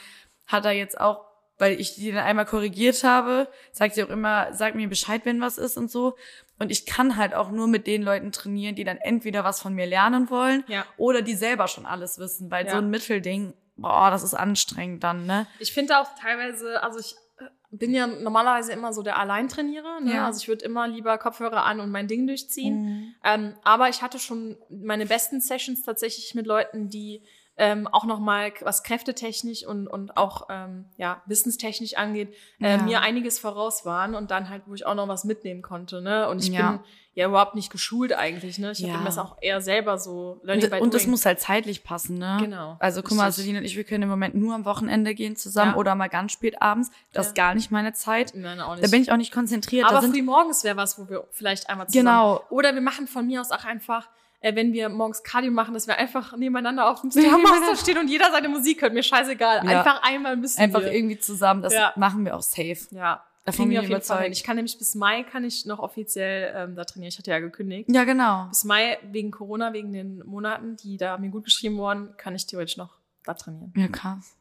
[0.45, 1.23] hat er jetzt auch,
[1.57, 5.39] weil ich die dann einmal korrigiert habe, sagt sie auch immer, sag mir Bescheid, wenn
[5.39, 6.17] was ist und so.
[6.59, 9.73] Und ich kann halt auch nur mit den Leuten trainieren, die dann entweder was von
[9.73, 10.85] mir lernen wollen Ja.
[10.97, 12.71] oder die selber schon alles wissen, weil Ja.
[12.71, 15.47] so ein Mittelding, boah, das ist anstrengend dann, ne?
[15.59, 20.01] Ich finde auch teilweise, also ich äh, bin ja normalerweise immer so der Alleintrainierer.
[20.01, 20.15] Ne?
[20.15, 20.25] Ja.
[20.25, 23.15] Also ich würde immer lieber Kopfhörer an und mein Ding durchziehen.
[23.23, 27.23] Ähm, aber ich hatte schon meine besten Sessions tatsächlich mit Leuten, die
[27.57, 32.83] ähm, auch noch mal was kräftetechnisch und und auch ähm, ja wissenstechnisch angeht, äh, Ja.
[32.83, 36.01] mir einiges voraus waren und dann halt wo ich auch noch was mitnehmen konnte.
[36.01, 36.27] Ne?
[36.29, 36.71] Und ich Ja.
[36.71, 36.79] bin
[37.13, 38.57] ja überhaupt nicht geschult eigentlich.
[38.57, 38.71] Ne?
[38.71, 38.93] Ich Ja.
[38.95, 42.17] habe das auch eher selber so Learning by Und, und das muss halt zeitlich passen,
[42.17, 42.37] ne?
[42.39, 43.31] Genau, Also guck mal.
[43.31, 45.77] Celine und ich, wir können im Moment nur am Wochenende gehen zusammen Ja.
[45.77, 46.89] oder mal ganz spät abends.
[47.11, 48.33] Das ist gar nicht meine Zeit.
[48.35, 48.83] Nein, auch nicht.
[48.83, 49.85] Da bin ich auch nicht konzentriert.
[49.85, 52.05] Aber früh morgens wäre was, wo wir vielleicht einmal zusammen.
[52.07, 52.41] Genau.
[52.49, 54.09] Oder wir machen von mir aus auch einfach,
[54.43, 57.09] äh, wenn wir morgens Cardio machen, dass wir einfach nebeneinander auf dem.
[57.11, 58.93] Stairmaster stehen und jeder seine Musik hört.
[58.93, 59.65] Mir scheißegal.
[59.65, 59.79] Ja.
[59.79, 60.91] Einfach einmal müssen einfach wir.
[60.93, 61.61] irgendwie zusammen.
[61.63, 61.93] Das Ja.
[61.95, 62.77] machen wir auch safe.
[62.91, 63.23] Ja.
[63.45, 64.31] Davon Kriegen wir auf ich jeden Fall hin.
[64.31, 67.09] Ich kann nämlich bis Mai kann ich noch offiziell ähm, da trainieren.
[67.09, 67.89] Ich hatte ja gekündigt.
[67.91, 68.45] Ja, genau.
[68.49, 72.45] Bis Mai wegen Corona, wegen den Monaten, die da mir gut geschrieben wurden, kann ich
[72.45, 73.73] theoretisch noch da trainieren.
[73.75, 74.35] Ja, krass.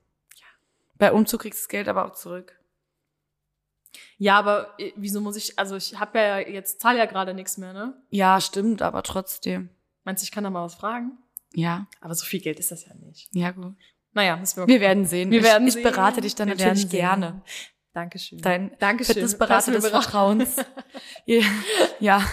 [0.98, 2.56] Bei Umzug kriegst du das Geld aber auch zurück.
[4.18, 7.58] Ja, aber äh, wieso muss ich, also ich habe ja jetzt, zahle ja gerade nichts
[7.58, 7.94] mehr, ne?
[8.10, 9.68] Ja, stimmt, aber trotzdem.
[10.04, 11.18] Meinst du, ich kann da mal was fragen?
[11.54, 13.28] Ja, Aber so viel Geld ist das ja nicht.
[13.32, 13.74] ja gut.
[14.14, 15.30] Naja, müssen wir Wir werden sehen.
[15.30, 15.82] Wir ich, werden ich sehen.
[15.82, 17.42] berate dich dann Wir natürlich gerne.
[17.94, 18.40] Dankeschön.
[18.40, 19.14] Dein Dankeschön.
[19.14, 19.90] Fitnessberater Lass mir des.
[19.90, 20.56] Vertrauens.
[21.26, 21.42] ja.
[22.00, 22.26] ja.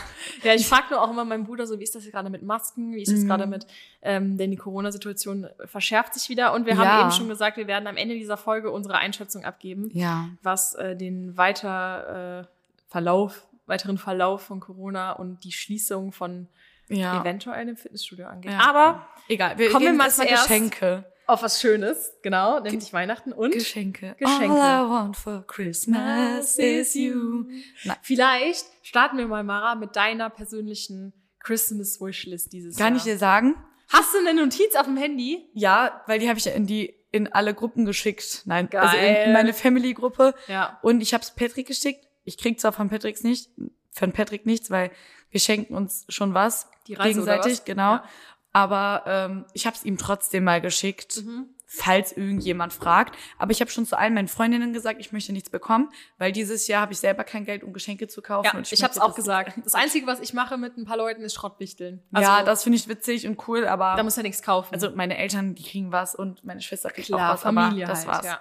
[0.44, 2.94] Ja, ich frage nur auch immer meinen Bruder so, wie ist das gerade mit Masken?
[2.96, 3.28] Wie ist das Mhm.
[3.28, 3.68] gerade mit,
[4.02, 6.54] ähm, denn die Corona-Situation verschärft sich wieder.
[6.54, 6.80] Und wir Ja.
[6.86, 10.30] haben eben schon gesagt, wir werden am Ende dieser Folge unsere Einschätzung abgeben, Ja.
[10.42, 12.48] was äh, den weiter äh,
[12.90, 16.48] Verlauf, weiteren Verlauf von Corona und die Schließung von
[16.90, 17.22] Ja.
[17.22, 18.52] eventuell dem Fitnessstudio angeht.
[18.52, 18.60] Ja.
[18.60, 21.06] Aber Egal, wir Kommen mal zuerst- Geschenke.
[21.28, 24.16] auf was Schönes, genau, nämlich Weihnachten und Geschenke.
[24.18, 24.52] Geschenke.
[24.60, 27.46] All I want for Christmas is you.
[27.84, 27.98] Nein.
[28.02, 32.98] Vielleicht starten wir mal, Mara, mit deiner persönlichen Christmas Wishlist dieses Kann Jahr.
[32.98, 33.56] ich dir sagen?
[33.90, 35.48] Hast du eine Notiz auf dem Handy?
[35.54, 38.44] Ja, weil die habe ich ja in die in alle Gruppen geschickt.
[38.46, 39.24] Nein, also in, Geil.
[39.28, 40.36] in meine Family-Gruppe.
[40.48, 40.78] Ja.
[40.84, 42.06] Und ich habe es Patrick geschickt.
[42.24, 43.50] Ich krieg zwar von Patricks nicht,
[43.92, 44.92] von Patrick nichts, weil
[45.32, 47.66] wir schenken uns schon was Die Reise gegenseitig, was?
[47.66, 47.94] genau.
[47.94, 48.04] Ja.
[48.52, 51.50] Aber ähm, ich habe es ihm trotzdem mal geschickt, Mhm.
[51.68, 53.16] falls irgendjemand fragt.
[53.38, 56.68] Aber ich habe schon zu allen meinen Freundinnen gesagt, ich möchte nichts bekommen, weil dieses
[56.68, 58.48] Jahr habe ich selber kein Geld, um Geschenke zu kaufen.
[58.48, 59.54] Ja, und ich, hab's möchte auch gesagt.
[59.64, 62.02] Das Einzige, was ich mache mit ein paar Leuten, ist Schrottwichteln.
[62.18, 64.74] ja, das finde ich witzig und cool, aber da muss ja nichts kaufen.
[64.74, 67.94] also meine Eltern, die kriegen was und meine Schwester kriegt klar, auch was, Familie aber
[67.94, 68.26] das halt, war's.
[68.26, 68.40] ja.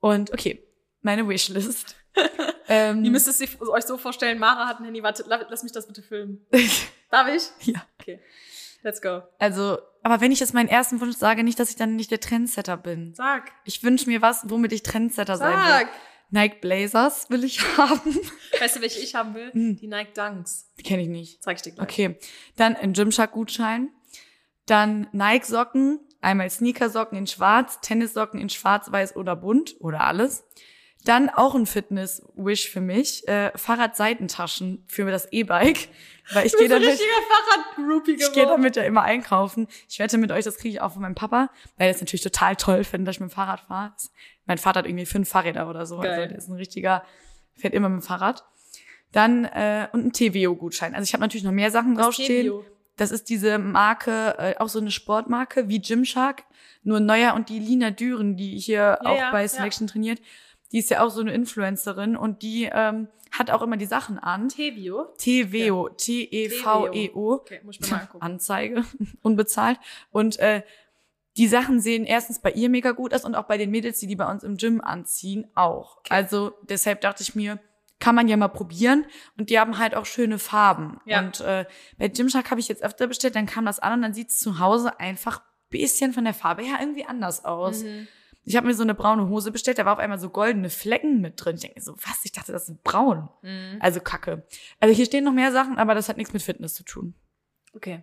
[0.00, 0.66] Und okay,
[1.02, 1.96] meine Wishlist.
[2.68, 5.72] ähm, Ihr müsst es euch so vorstellen, Mara hat ein Handy, warte, la- lass mich
[5.72, 6.44] das bitte filmen.
[7.10, 7.50] Darf ich?
[7.66, 7.82] ja.
[8.00, 8.20] Okay.
[8.82, 9.22] Let's go.
[9.38, 12.20] Also, aber wenn ich jetzt meinen ersten Wunsch sage, nicht, dass ich dann nicht der
[12.20, 13.12] Trendsetter bin.
[13.14, 13.52] Sag.
[13.64, 15.68] Ich wünsche mir was, womit ich Trendsetter sein will.
[15.68, 15.88] Sag.
[16.30, 18.18] Nike Blazers will ich haben.
[18.58, 19.52] Weißt du, welche ich haben will?
[19.52, 19.76] Hm.
[19.76, 20.70] Die Nike Dunks.
[20.78, 21.42] Die kenne ich nicht.
[21.42, 21.82] Zeig ich dir gleich.
[21.88, 22.18] Okay.
[22.56, 23.90] Dann ein Gymshark-Gutschein.
[24.66, 26.00] Dann Nike-Socken.
[26.22, 30.44] Einmal Sneakersocken in schwarz, Tennissocken in schwarz, weiß oder bunt oder alles.
[31.04, 33.26] Dann auch ein Fitness-Wish für mich.
[33.26, 35.88] Äh, Fahrradseitentaschen für das E-Bike.
[36.32, 37.00] Weil ich gehe damit,
[38.06, 39.66] ich gehe damit ja immer einkaufen.
[39.88, 42.22] Ich wette mit euch, das kriege ich auch von meinem Papa, weil er es natürlich
[42.22, 43.94] total toll findet, dass ich mit dem Fahrrad fahre.
[44.46, 45.98] Mein Vater hat irgendwie fünf Fahrräder oder so.
[45.98, 46.12] Geil.
[46.12, 47.04] Also der ist ein richtiger,
[47.56, 48.44] fährt immer mit dem Fahrrad.
[49.12, 50.94] Dann äh, und ein TVO-Gutschein.
[50.94, 52.46] Also ich habe natürlich noch mehr Sachen Das draufstehen.
[52.46, 52.64] TVO.
[52.96, 56.44] Das ist diese Marke, äh, auch so eine Sportmarke wie Gymshark,
[56.82, 59.48] nur neuer und die Lina Düren, die hier Ja, auch ja, bei ja.
[59.48, 60.20] Selection trainiert,
[60.72, 64.18] die ist ja auch so eine Influencerin und die ähm, hat auch immer die Sachen
[64.18, 64.48] an.
[64.48, 65.08] Tevio.
[65.18, 68.24] TVO, T-E-V-E-O, Okay, muss ich mir mal angucken.
[68.24, 68.84] Anzeige,
[69.22, 69.78] unbezahlt.
[70.10, 70.62] Und äh,
[71.36, 74.06] die Sachen sehen erstens bei ihr mega gut aus und auch bei den Mädels, die
[74.06, 75.98] die bei uns im Gym anziehen, auch.
[76.08, 77.60] Also deshalb dachte ich mir,
[78.00, 79.06] kann man ja mal probieren.
[79.38, 81.00] Und die haben halt auch schöne Farben.
[81.04, 81.20] Ja.
[81.20, 81.66] Und äh,
[81.98, 84.58] bei Gymshark habe ich jetzt öfter bestellt, dann kam das an und dann sieht's zu
[84.58, 87.84] Hause einfach bisschen von der Farbe her irgendwie anders aus.
[87.84, 88.08] Mhm.
[88.44, 91.20] Ich habe mir so eine braune Hose bestellt, da war auf einmal so goldene Flecken
[91.20, 91.56] mit drin.
[91.56, 92.24] Ich denke mir so, was?
[92.24, 93.28] Ich dachte, das ist braun.
[93.42, 93.76] Mhm.
[93.80, 94.44] Also Kacke.
[94.80, 97.14] Also hier stehen noch mehr Sachen, aber das hat nichts mit Fitness zu tun.
[97.74, 98.02] Okay.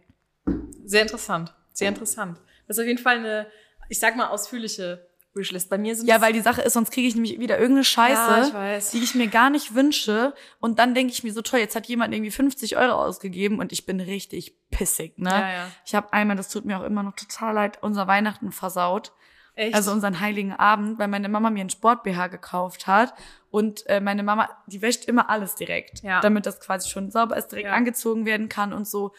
[0.86, 1.54] Sehr interessant.
[1.74, 2.40] Sehr interessant.
[2.68, 3.48] Das ist auf jeden Fall eine,
[3.90, 5.70] ich sag mal, ausführliche Wishlist.
[5.70, 8.52] Bei mir sind Ja, weil die Sache ist, sonst kriege ich nämlich wieder irgendeine Scheiße,
[8.54, 10.34] Ja, ich die ich mir gar nicht wünsche.
[10.60, 13.72] Und dann denke ich mir so, toll, jetzt hat jemand irgendwie 50 Euro ausgegeben und
[13.72, 15.30] ich bin richtig pissig, ne?
[15.30, 15.72] Ja, ja.
[15.86, 19.14] Ich habe einmal, das tut mir auch immer noch total leid, unser Weihnachten versaut.
[19.58, 19.76] Echt?
[19.76, 23.14] Also unseren heiligen Abend, weil meine Mama mir einen Sport-BH gekauft hat.
[23.52, 26.22] Und äh, meine Mama, die wäscht immer alles direkt, Ja.
[26.22, 27.74] damit das quasi schon sauber ist, direkt Ja.
[27.74, 29.14] angezogen werden kann und so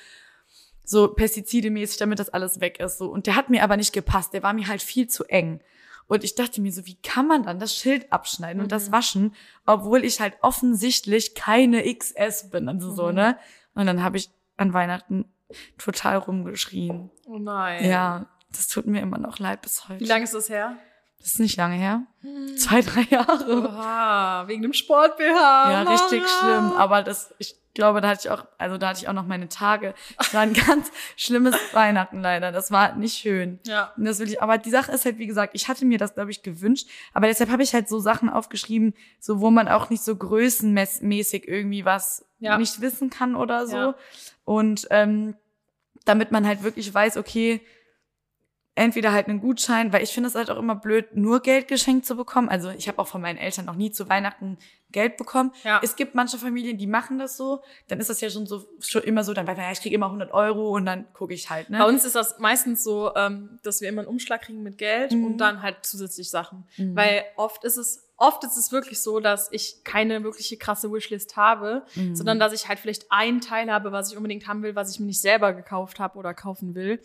[0.85, 2.97] so pestizidemäßig, damit das alles weg ist.
[2.97, 3.09] So.
[3.11, 4.33] Und der hat mir aber nicht gepasst.
[4.33, 5.61] Der war mir halt viel zu eng.
[6.07, 8.71] Und ich dachte mir so, wie kann man dann das Schild abschneiden und Mhm.
[8.71, 9.35] das waschen,
[9.67, 12.71] obwohl ich halt offensichtlich keine XS bin.
[12.71, 13.15] Also so, Mhm.
[13.17, 13.39] ne?
[13.75, 15.27] Und dann habe ich an Weihnachten
[15.77, 17.11] total rumgeschrien.
[17.27, 17.85] oh nein.
[17.85, 18.27] Ja,
[18.59, 20.01] das tut mir immer noch leid bis heute.
[20.01, 20.77] Wie lange ist das her?
[21.21, 22.03] Das ist nicht lange her.
[22.57, 23.63] Zwei, drei Jahre.
[23.67, 25.71] Oha, wegen dem Sport-BH.
[25.73, 26.29] Ja, richtig Mara.
[26.69, 26.73] schlimm.
[26.77, 29.49] Aber das, ich glaube, da hatte ich auch, also da hatte ich auch noch meine
[29.49, 29.95] Tage.
[30.21, 32.53] Es war ein ganz schlimmes Weihnachten leider.
[32.53, 33.59] Das war nicht schön.
[33.67, 33.93] Ja.
[33.97, 36.15] Und das will ich, aber die Sache ist halt, wie gesagt, ich hatte mir das,
[36.15, 36.89] glaube ich, gewünscht.
[37.15, 41.49] Aber deshalb habe ich halt so Sachen aufgeschrieben, so wo man auch nicht so größenmäßig
[41.49, 42.59] irgendwie was Ja.
[42.59, 43.77] nicht wissen kann oder so.
[43.77, 43.95] Ja.
[44.45, 45.35] Und ähm,
[46.05, 47.61] damit man halt wirklich weiß, okay,
[48.79, 52.07] entweder halt einen Gutschein, weil ich finde es halt auch immer blöd, nur Geld geschenkt
[52.07, 52.49] zu bekommen.
[52.49, 54.57] Also ich habe auch von meinen Eltern noch nie zu Weihnachten
[54.91, 55.53] Geld bekommen.
[55.65, 55.81] Ja.
[55.83, 57.61] Es gibt manche Familien, die machen das so.
[57.89, 59.95] Dann ist das ja schon so schon immer so, dann weiß man, ja, ich kriege
[59.95, 61.69] immer 100 Euro und dann gucke ich halt.
[61.69, 61.79] Ne?
[61.79, 65.13] Bei uns ist das meistens so, ähm, dass wir immer einen Umschlag kriegen mit Geld
[65.13, 65.25] Mhm.
[65.25, 66.67] und dann halt zusätzlich Sachen.
[66.79, 71.37] Weil oft ist es, oft ist es wirklich so, dass ich keine wirkliche krasse Wishlist
[71.37, 72.17] habe, Mhm.
[72.17, 75.01] sondern dass ich halt vielleicht ein Teil habe, was ich unbedingt haben will, was ich
[75.01, 77.01] mir nicht selber gekauft habe oder kaufen will.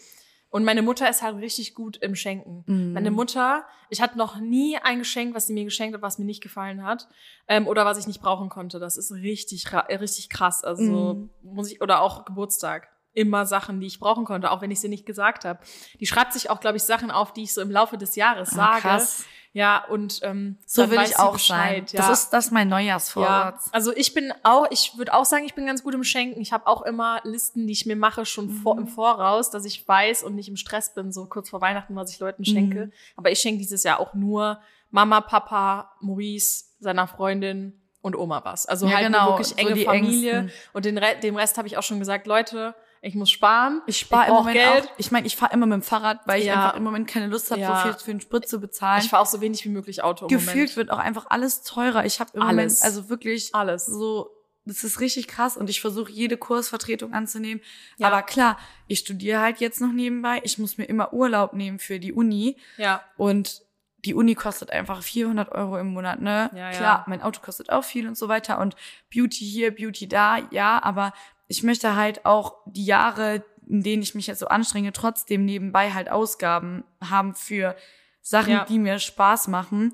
[0.53, 2.63] Und meine Mutter ist halt richtig gut im Schenken.
[2.67, 2.93] Mhm.
[2.93, 6.25] Meine Mutter, ich hatte noch nie ein Geschenk, was sie mir geschenkt hat, was mir
[6.25, 7.07] nicht gefallen hat
[7.47, 8.77] ähm, oder was ich nicht brauchen konnte.
[8.79, 10.63] Das ist richtig, richtig krass.
[10.63, 11.29] Also Mhm.
[11.41, 14.89] muss ich oder auch Geburtstag immer Sachen, die ich brauchen konnte, auch wenn ich sie
[14.89, 15.59] nicht gesagt habe.
[15.99, 18.49] Die schreibt sich auch, glaube ich, Sachen auf, die ich so im Laufe des Jahres
[18.53, 18.81] Ah, sage.
[18.81, 19.25] krass.
[19.55, 21.99] Ja, und ähm, So dann will weiß ich auch Bescheid, sein.
[22.01, 22.07] Ja.
[22.09, 23.69] Das ist das ist mein ja, Neujahrsvorsatz.
[23.71, 26.41] also ich bin auch, ich würde auch sagen, ich bin ganz gut im Schenken.
[26.41, 28.81] Ich habe auch immer Listen, die ich mir mache, schon vor, Mhm.
[28.81, 32.11] im Voraus, dass ich weiß und nicht im Stress bin, so kurz vor Weihnachten, was
[32.11, 32.87] ich Leuten schenke.
[32.87, 32.91] Mhm.
[33.15, 38.65] Aber ich schenke dieses Jahr auch nur Mama, Papa, Maurice, seiner Freundin und Oma was.
[38.65, 40.31] Also Ja, halt genau, wirklich so enge die Familie.
[40.39, 40.59] Engsten.
[40.73, 43.81] Und den Re dem Rest habe ich auch schon gesagt, Leute, ich muss sparen.
[43.85, 44.83] Ich spare im Moment Geld.
[44.85, 44.93] auch.
[44.97, 46.53] Ich meine, ich fahre immer mit dem Fahrrad, weil ich Ja.
[46.65, 47.75] einfach im Moment keine Lust habe, Ja.
[47.77, 49.01] so viel für den Sprit zu bezahlen.
[49.03, 50.75] Ich fahre auch so wenig wie möglich Auto im Gefühlt Moment.
[50.77, 52.05] wird auch einfach alles teurer.
[52.05, 52.51] Ich habe im Alles.
[52.51, 53.85] Moment, also wirklich Alles.
[53.85, 54.31] so,
[54.65, 57.61] das ist richtig krass und ich versuche jede Kursvertretung anzunehmen.
[57.97, 58.07] Ja.
[58.07, 60.39] Aber klar, ich studiere halt jetzt noch nebenbei.
[60.43, 63.03] Ich muss mir immer Urlaub nehmen für die Uni Ja.
[63.17, 63.61] und
[64.05, 66.49] die Uni kostet einfach 400 Euro im Monat, ne?
[66.53, 66.77] Ja, ja.
[66.77, 68.75] Klar, mein Auto kostet auch viel und so weiter und
[69.13, 71.13] Beauty hier, Beauty da, ja, aber
[71.47, 75.91] ich möchte halt auch die Jahre, in denen ich mich jetzt so anstrenge, trotzdem nebenbei
[75.93, 77.75] halt Ausgaben haben für
[78.21, 78.65] Sachen, Ja.
[78.65, 79.93] die mir Spaß machen.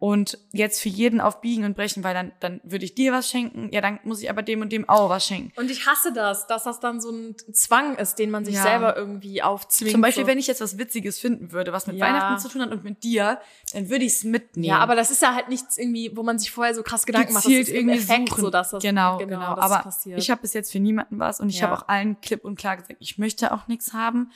[0.00, 3.28] Und jetzt für jeden auf Biegen und Brechen, weil dann, dann würde ich dir was
[3.28, 5.52] schenken, ja, dann muss ich aber dem und dem auch was schenken.
[5.58, 8.62] Und ich hasse das, dass das dann so ein Zwang ist, den man sich Ja.
[8.62, 9.90] selber irgendwie aufzwingt.
[9.90, 10.28] Zum Beispiel, so.
[10.28, 12.06] wenn ich jetzt was Witziges finden würde, was mit Ja.
[12.06, 13.40] Weihnachten zu tun hat und mit dir,
[13.72, 14.66] dann würde ich es mitnehmen.
[14.68, 17.32] Ja, aber das ist ja halt nichts irgendwie, wo man sich vorher so krass Gedanken
[17.32, 17.44] macht.
[17.46, 18.40] Das gezielt ist irgendwie Effekt suchen.
[18.42, 19.56] so, dass das genau, genau.
[19.56, 20.20] dass Aber passiert.
[20.20, 21.66] ich habe bis jetzt für niemanden was und ich Ja.
[21.68, 24.30] habe auch allen klipp und klar gesagt, ich möchte auch nichts haben,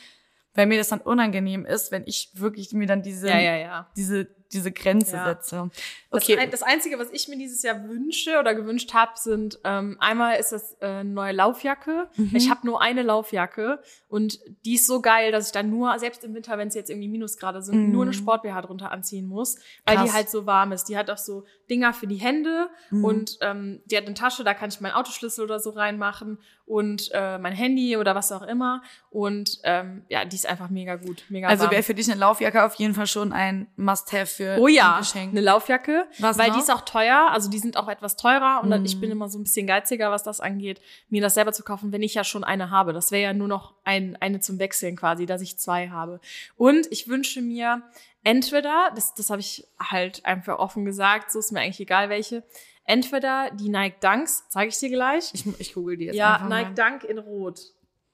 [0.55, 3.91] weil mir das dann unangenehm ist, wenn ich wirklich mir dann diese ja, ja, ja.
[3.97, 5.25] diese diese Grenze Ja.
[5.27, 5.71] setze.
[6.11, 6.39] Das, Okay.
[6.39, 10.39] ein, das Einzige, was ich mir dieses Jahr wünsche oder gewünscht habe, sind ähm, einmal
[10.39, 12.09] ist das äh, neue Laufjacke.
[12.17, 12.37] Mhm.
[12.37, 16.23] Ich habe nur eine Laufjacke und die ist so geil, dass ich dann nur, selbst
[16.25, 17.93] im Winter, wenn es jetzt irgendwie Minusgrade sind, Mhm.
[17.93, 20.05] nur eine Sport-BH drunter anziehen muss, weil Krass.
[20.07, 20.85] die halt so warm ist.
[20.89, 23.05] Die hat auch so Dinger für die Hände Mhm.
[23.05, 27.11] und ähm, die hat eine Tasche, da kann ich meinen Autoschlüssel oder so reinmachen und
[27.13, 28.83] äh, mein Handy oder was auch immer.
[29.11, 32.63] Und ähm, ja, die ist einfach mega gut, mega also wäre für dich eine Laufjacke
[32.65, 35.31] auf jeden Fall schon ein Must-have für Oh ja, ein Geschenk.
[35.33, 36.57] eine Laufjacke, Was weil noch?
[36.57, 39.29] die ist auch teuer, also die sind auch etwas teurer und dann, ich bin immer
[39.29, 42.25] so ein bisschen geiziger, was das angeht, mir das selber zu kaufen, wenn ich ja
[42.25, 42.93] schon eine habe.
[42.93, 46.21] Das wäre ja nur noch ein, eine zum Wechseln quasi, dass ich zwei habe.
[46.57, 47.83] Und ich wünsche mir
[48.25, 52.43] entweder, das, das habe ich halt einfach offen gesagt, so ist mir eigentlich egal welche,
[52.85, 55.31] entweder die Nike Dunks, zeige ich dir gleich.
[55.35, 56.75] Ich, ich google die jetzt Ja, Nike mal.
[56.75, 57.61] Dunk in Rot.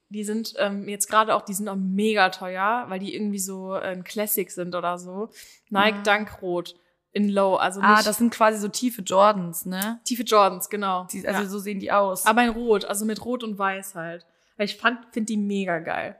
[0.09, 3.75] Die sind ähm, jetzt gerade auch, die sind auch mega teuer, weil die irgendwie so
[3.75, 5.29] äh, ein Classic sind oder so.
[5.69, 6.03] Nike Ah.
[6.03, 6.75] Dunk Rot
[7.11, 9.99] in Low, also nicht Ah, das sind quasi so tiefe Jordans, ne?
[10.05, 11.05] tiefe Jordans, genau.
[11.11, 11.47] Die, also ja.
[11.49, 12.25] so sehen die aus.
[12.25, 14.25] Aber in Rot, also mit Rot und Weiß halt.
[14.57, 16.19] Weil ich fand, finde die mega geil.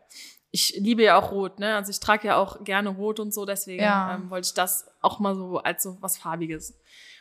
[0.51, 1.75] Ich liebe ja auch Rot, ne?
[1.75, 4.15] Also ich trage ja auch gerne Rot und so, deswegen Ja.
[4.15, 6.75] ähm, wollte ich das auch mal so als so was Farbiges.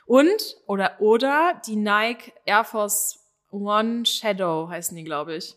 [0.06, 3.18] Und, oder, oder die Nike Air Force
[3.50, 5.54] One Shadow heißen die, glaube ich.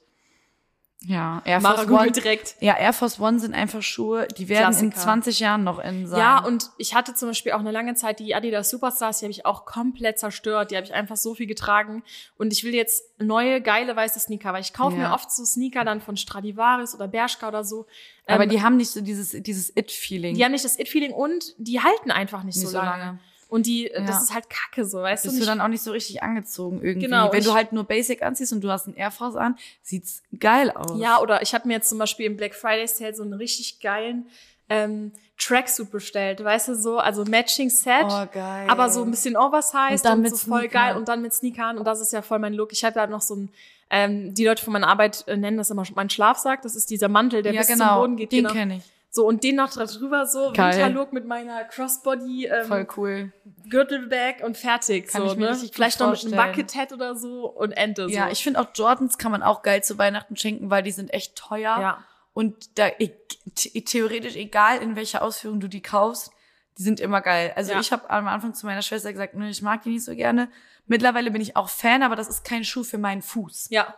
[1.04, 2.12] Ja, Air Mara Force One.
[2.12, 2.56] direkt.
[2.60, 5.02] Ja, Air Force One sind einfach Schuhe, die werden in Klassiker.
[5.02, 6.20] 20 Jahren noch in sein.
[6.20, 9.32] Ja, und ich hatte zum Beispiel auch eine lange Zeit die Adidas Superstars, die habe
[9.32, 10.70] ich auch komplett zerstört.
[10.70, 12.04] Die habe ich einfach so viel getragen.
[12.38, 15.10] Und ich will jetzt neue, geile, weiße Sneaker, weil ich kaufe Ja.
[15.10, 17.88] mir oft so Sneaker dann von Stradivarius oder Bershka oder so.
[18.28, 20.36] aber Ähm, die haben nicht so dieses, dieses It-Feeling.
[20.36, 23.20] die haben nicht das It-Feeling und die halten einfach nicht, Nicht so, so lange.
[23.52, 24.00] Und die, Ja.
[24.06, 25.40] das ist halt kacke so, weißt bist du?
[25.40, 25.50] du nicht?
[25.50, 27.08] dann auch nicht so richtig angezogen irgendwie.
[27.08, 30.24] Genau, Wenn du halt nur Basic anziehst und du hast einen Air Force an, sieht's
[30.40, 30.98] geil aus.
[30.98, 33.82] Ja, oder ich habe mir jetzt zum Beispiel im Black Friday Sale so einen richtig
[33.82, 34.28] geilen
[34.70, 38.06] ähm, Tracksuit bestellt, weißt du, so, also Matching Set.
[38.06, 38.70] Oh, geil.
[38.70, 40.88] aber so ein bisschen oversized Und dann und, mit so voll Sneakern.
[40.88, 42.72] geil und dann mit Sneakern und das ist ja voll mein Look.
[42.72, 43.50] Ich habe da noch so ein,
[43.90, 46.62] ähm, die Leute von meiner Arbeit äh, nennen das immer mein Schlafsack.
[46.62, 47.88] Das ist dieser Mantel, der ja, bis genau.
[47.88, 48.32] zum Boden geht.
[48.32, 48.54] Den genau.
[48.54, 48.84] kenne ich.
[49.13, 50.71] So und den noch drüber so Geil.
[50.74, 53.34] Winterlook mit meiner Crossbody ähm, Voll cool.
[53.69, 55.56] Gürtelbag und fertig Kann so ich mir ne?
[55.74, 56.52] Vielleicht noch mit einem vorstellen.
[56.56, 58.10] Bucket Hat oder so und Ente so.
[58.15, 61.13] Ja, ich finde auch Jordans kann man auch geil zu Weihnachten schenken, weil die sind
[61.13, 61.78] echt teuer.
[61.80, 62.06] ja.
[62.34, 63.12] Und da e
[63.58, 66.32] the- theoretisch egal in welcher Ausführung du die kaufst,
[66.78, 67.52] die sind immer geil.
[67.58, 67.82] Also Ja.
[67.82, 70.50] ich habe am Anfang zu meiner Schwester gesagt, nö, ich mag die nicht so gerne.
[70.88, 73.67] Mittlerweile bin ich auch Fan, aber das ist kein Schuh für meinen Fuß.
[73.71, 73.93] ja.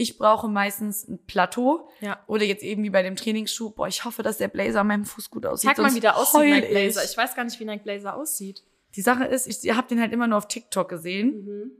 [0.00, 1.88] Ich brauche meistens ein Plateau.
[2.00, 2.20] Ja.
[2.28, 3.70] Oder jetzt eben wie bei dem Trainingsschuh.
[3.70, 5.70] Boah, ich hoffe, dass der Blazer an meinem Fuß gut aussieht.
[5.74, 7.02] Sag mal, wie der aussieht, Nike Blazer.
[7.04, 7.10] ich.
[7.10, 8.62] Ich weiß gar nicht, wie Nike Blazer aussieht.
[8.94, 11.72] Die Sache ist, ich habe den halt immer nur auf TikTok gesehen.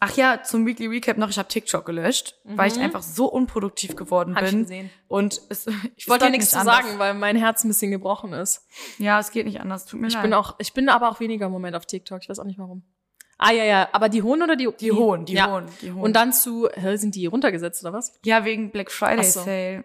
[0.00, 3.94] Ach ja, zum Weekly Recap noch, ich habe TikTok gelöscht, weil ich einfach so unproduktiv
[3.94, 4.62] geworden Hab ich bin.
[4.62, 4.90] gesehen.
[5.06, 6.78] Und es, Ich wollte geht nichts zu anders.
[6.84, 8.66] sagen, weil mein Herz ein bisschen gebrochen ist.
[8.98, 9.86] Ja, es geht nicht anders.
[9.86, 10.24] Tut mir Ich leid.
[10.24, 12.20] bin auch, ich bin aber auch weniger im Moment auf TikTok.
[12.22, 12.82] Ich weiß auch nicht warum.
[13.42, 13.88] Ah, ja, ja.
[13.92, 14.68] Aber die hohen oder die?
[14.78, 15.50] die hohen, die ja.
[15.50, 16.02] hohen, die hohen.
[16.02, 18.18] Und dann zu, hä, sind die runtergesetzt oder was?
[18.24, 19.42] ja, wegen Black Friday Ach so.
[19.42, 19.84] Sale.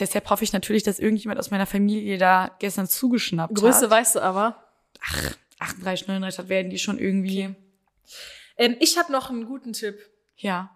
[0.00, 3.90] Deshalb hoffe ich natürlich, dass irgendjemand aus meiner Familie da gestern zugeschnappt Größe hat.
[3.90, 4.64] weißt du aber.
[5.60, 7.54] 38, 39 hat, werden die schon irgendwie.
[8.56, 9.98] Ähm, ich habe noch einen guten Tipp.
[10.36, 10.70] Ja.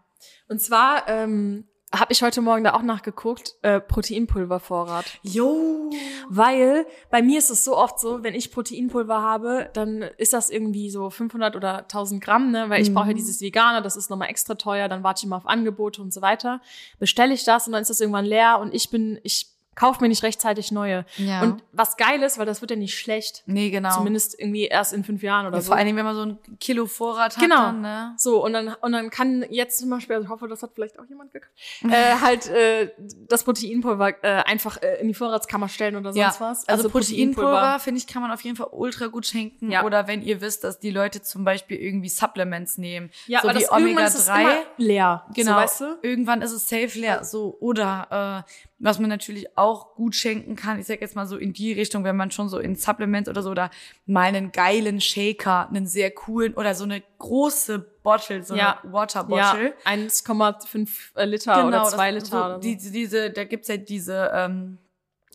[0.48, 5.07] Und zwar ähm, habe ich heute Morgen da auch nachgeguckt, äh, Proteinpulvervorrat.
[5.22, 5.90] Jo.
[6.29, 10.51] Weil bei mir ist es so oft so, wenn ich Proteinpulver habe, dann ist das
[10.51, 12.68] irgendwie so 500 oder 1000 Gramm, ne?
[12.68, 15.37] weil ich brauche ja dieses Vegane, das ist nochmal extra teuer, dann warte ich immer
[15.37, 16.61] auf Angebote und so weiter.
[16.98, 20.09] Bestelle ich das und dann ist das irgendwann leer und ich bin, ich kaufe mir
[20.09, 21.05] nicht rechtzeitig neue.
[21.17, 21.43] Ja.
[21.43, 23.45] Und was geil ist, weil das wird ja nicht schlecht.
[23.47, 23.95] Nee, genau.
[23.95, 25.69] Zumindest irgendwie erst in fünf Jahren oder ja, so.
[25.69, 27.43] vor allen Dingen, wenn man so ein Kilo Vorrat hat.
[27.43, 27.67] Genau.
[27.67, 28.14] Dann, ne?
[28.19, 30.99] So, und dann, und dann kann jetzt zum Beispiel, also ich hoffe, das hat vielleicht
[30.99, 31.53] auch jemand gekauft,
[31.85, 32.91] äh, halt äh,
[33.29, 36.67] das Proteinpulver äh, einfach äh, in die Vorratskammer stellen oder sonst was.
[36.69, 39.71] Also, Proteinpulver, finde ich, kann man auf jeden Fall ultra gut schenken.
[39.71, 39.85] Ja.
[39.85, 43.11] Oder wenn ihr wisst, dass die Leute zum Beispiel irgendwie Supplements nehmen.
[43.29, 44.41] Ja, so aber wie das, irgendwann ist es Omega-3.
[44.41, 45.27] immer leer.
[45.35, 45.53] Genau.
[45.53, 45.99] So, weißt du?
[46.03, 47.23] Irgendwann ist es safe leer.
[47.23, 51.37] So, oder äh, was man natürlich auch gut schenken kann, ich sag jetzt mal so
[51.37, 53.71] in die Richtung, wenn man schon so in Supplements oder so, oder
[54.07, 58.79] mal einen geilen Shaker, einen sehr coolen, oder so eine große Bottle, so Ja.
[58.83, 59.75] eine Water Ja, Bottle.
[59.85, 62.61] 1,5 Liter oder 2 das- Liter so, oder so.
[62.61, 64.79] die, diese, da gibt's ja diese ähm,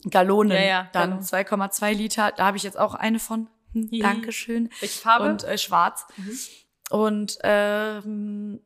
[0.10, 1.24] Gallonen, Ja, ja, dann Gallonen.
[1.26, 2.32] 2,2 Liter.
[2.36, 3.48] Da habe ich jetzt auch eine von.
[3.74, 3.90] Hm.
[4.00, 4.70] Dankeschön.
[4.80, 5.26] Welche Farbe?
[5.30, 6.06] Und äh, schwarz.
[6.90, 8.62] Und ähm,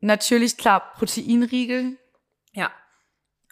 [0.00, 1.96] natürlich, klar, Proteinriegel.
[2.52, 2.70] ja.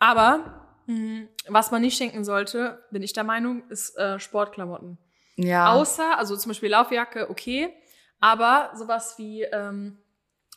[0.00, 4.98] Aber mh, was man nicht schenken sollte, bin ich der Meinung, ist äh, Sportklamotten.
[5.36, 5.72] Ja.
[5.72, 7.72] Außer, also zum Beispiel Laufjacke, okay,
[8.20, 9.98] aber sowas wie ähm,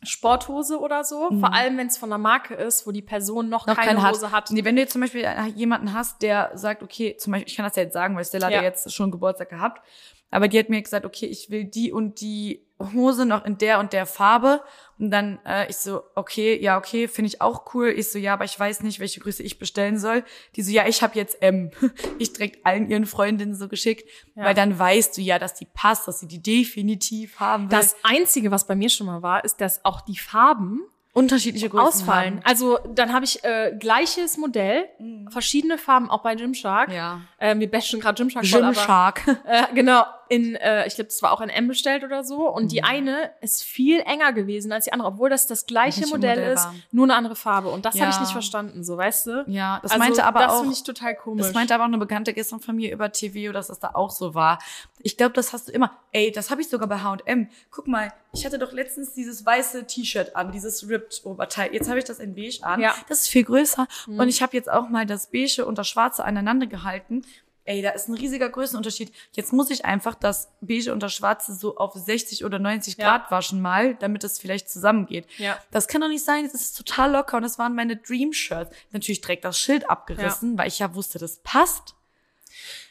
[0.04, 3.68] Sporthose oder so, vor allem wenn es von einer Marke ist, wo die Person noch,
[3.68, 3.74] Mhm.
[3.74, 4.50] noch keine keine Hose hat.
[4.50, 7.66] Nee, wenn du jetzt zum Beispiel jemanden hast, der sagt, okay, zum Beispiel, ich kann
[7.66, 8.60] das ja jetzt sagen, weil Stella hat Ja.
[8.62, 9.86] ja jetzt schon Geburtstag gehabt,
[10.32, 12.66] aber die hat mir gesagt, okay, ich will die und die
[12.96, 14.62] Hose noch in der und der Farbe.
[14.98, 17.90] Und dann äh, ich so, okay, ja, okay, finde ich auch cool.
[17.90, 20.24] Ich so, ja, aber ich weiß nicht, welche Größe ich bestellen soll.
[20.56, 21.70] Die so, ja, ich habe jetzt M.
[22.18, 24.46] Ich direkt allen ihren Freundinnen so geschickt, Ja.
[24.46, 27.78] weil dann weißt du ja, dass die passt, dass sie die definitiv haben will.
[27.78, 30.82] Das Einzige, was bei mir schon mal war, ist, dass auch die Farben
[31.14, 32.36] unterschiedliche Größen ausfallen.
[32.38, 32.46] Haben.
[32.46, 34.86] Also dann habe ich äh, gleiches Modell,
[35.30, 36.88] verschiedene Farben, auch bei Gymshark.
[36.90, 36.96] Mhm.
[36.96, 37.22] Ja.
[37.38, 38.46] Äh, wir bashen gerade Gymshark.
[38.48, 39.28] voll, aber- Gymshark.
[39.46, 42.48] Äh, genau, in, äh, ich glaube, das war auch in M bestellt oder so.
[42.50, 42.68] Und Mhm.
[42.70, 46.54] die eine ist viel enger gewesen als die andere, obwohl das das gleiche Modell, Modell
[46.54, 46.74] ist, war?
[46.92, 47.68] nur eine andere Farbe.
[47.68, 48.22] Und das habe ich Ja.
[48.22, 49.44] nicht verstanden, so, weißt du?
[49.48, 50.60] Ja, das also, meinte aber das auch.
[50.62, 51.46] finde ich total komisch.
[51.48, 54.10] Das meinte aber auch eine Bekannte gestern von mir über TV, dass das da auch
[54.10, 54.60] so war.
[55.00, 55.92] Ich glaube, das hast du immer.
[56.14, 57.50] Ey, das habe ich sogar bei H&M.
[57.70, 61.74] Guck mal, ich hatte doch letztens dieses weiße T-Shirt an, dieses ripped Oberteil.
[61.74, 62.80] Jetzt habe ich das in beige an.
[62.80, 62.96] Ja.
[63.10, 63.86] Das ist viel größer.
[64.08, 67.24] Und ich habe jetzt auch mal das beige und das schwarze aneinander gehalten.
[67.64, 69.14] Ey, da ist ein riesiger Größenunterschied.
[69.34, 73.06] Jetzt muss ich einfach das beige und das schwarze so auf 60 oder 90 Ja.
[73.18, 75.28] Grad waschen mal, damit es vielleicht zusammengeht.
[75.38, 75.58] Ja.
[75.72, 76.44] Das kann doch nicht sein.
[76.44, 78.76] Das ist total locker und das waren meine Dream Shirts.
[78.92, 81.96] Natürlich direkt das Schild abgerissen, weil ich ja wusste, das passt.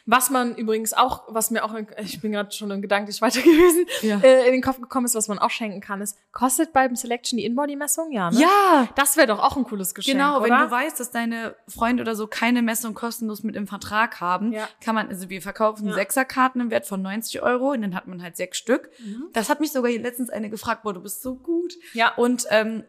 [0.05, 4.19] Was man übrigens auch, was mir auch, ich bin gerade schon gedanklich weiter gewesen, Ja.
[4.19, 7.37] äh, in den Kopf gekommen ist, was man auch schenken kann, ist, kostet beim Selection
[7.37, 8.11] die Inbody-Messung?
[8.11, 8.39] Ja, ne?
[8.39, 10.37] Ja, Das wäre doch auch ein cooles Geschenk, genau.
[10.39, 10.45] oder?
[10.49, 14.51] Wenn du weißt, dass deine Freunde oder so keine Messung kostenlos mit im Vertrag haben,
[14.53, 14.67] Ja.
[14.83, 15.93] kann man, also wir verkaufen Ja.
[15.93, 18.89] Sechserkarten im Wert von 90 Euro und dann hat man halt sechs Stück.
[18.99, 19.25] Mhm.
[19.33, 21.73] Das hat mich sogar letztens eine gefragt, boah, du bist so gut.
[21.93, 22.13] Ja.
[22.15, 22.83] Und ähm,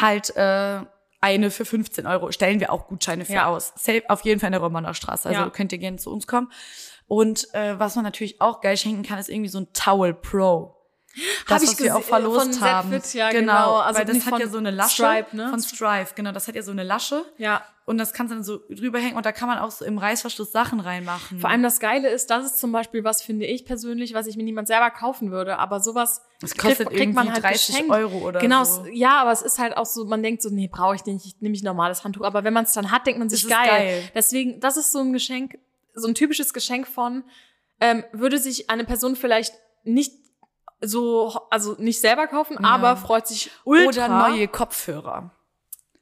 [0.00, 0.80] halt äh,
[1.24, 3.46] eine für 15 Euro stellen wir auch Gutscheine für Ja.
[3.46, 3.72] aus.
[3.76, 5.26] Safe, auf jeden Fall in der Romaner Straße.
[5.28, 5.48] Also Ja.
[5.50, 6.52] könnt ihr gerne zu uns kommen.
[7.06, 10.76] Und äh, was man natürlich auch geil schenken kann, ist irgendwie so ein Towel Pro.
[11.46, 12.90] Das, Hab ich was wir auch verlost haben.
[13.00, 13.76] Zfit, ja, genau.
[13.76, 14.94] Also weil das hat ja so eine Lasche.
[15.04, 15.48] Stripe, ne?
[15.50, 16.32] Von Stripe, genau.
[16.32, 17.24] Das hat ja so eine Lasche.
[17.38, 17.62] ja.
[17.86, 19.98] Und das kannst du dann so drüber hängen und da kann man auch so im
[19.98, 21.38] Reißverschluss Sachen reinmachen.
[21.40, 24.38] Vor allem das Geile ist, das ist zum Beispiel was, finde ich persönlich, was ich
[24.38, 25.58] mir niemand selber kaufen würde.
[25.58, 27.90] Aber sowas Das kostet kriegt, kriegt man halt 30 geschenkt.
[27.92, 28.84] Euro oder genau, so.
[28.86, 31.26] es- ja, aber es ist halt auch so, man denkt so, nee, brauche ich nicht,
[31.26, 32.24] ich nehme ich normales Handtuch.
[32.24, 33.66] Aber wenn man es dann hat, denkt man sich geil.
[33.68, 34.10] geil.
[34.14, 35.58] Deswegen, das ist so ein Geschenk,
[35.92, 37.22] so ein typisches Geschenk von,
[37.82, 40.10] ähm, würde sich eine Person vielleicht nicht
[40.86, 43.88] so, also nicht selber kaufen, aber freut sich ultra.
[43.88, 45.30] Oder neue Kopfhörer.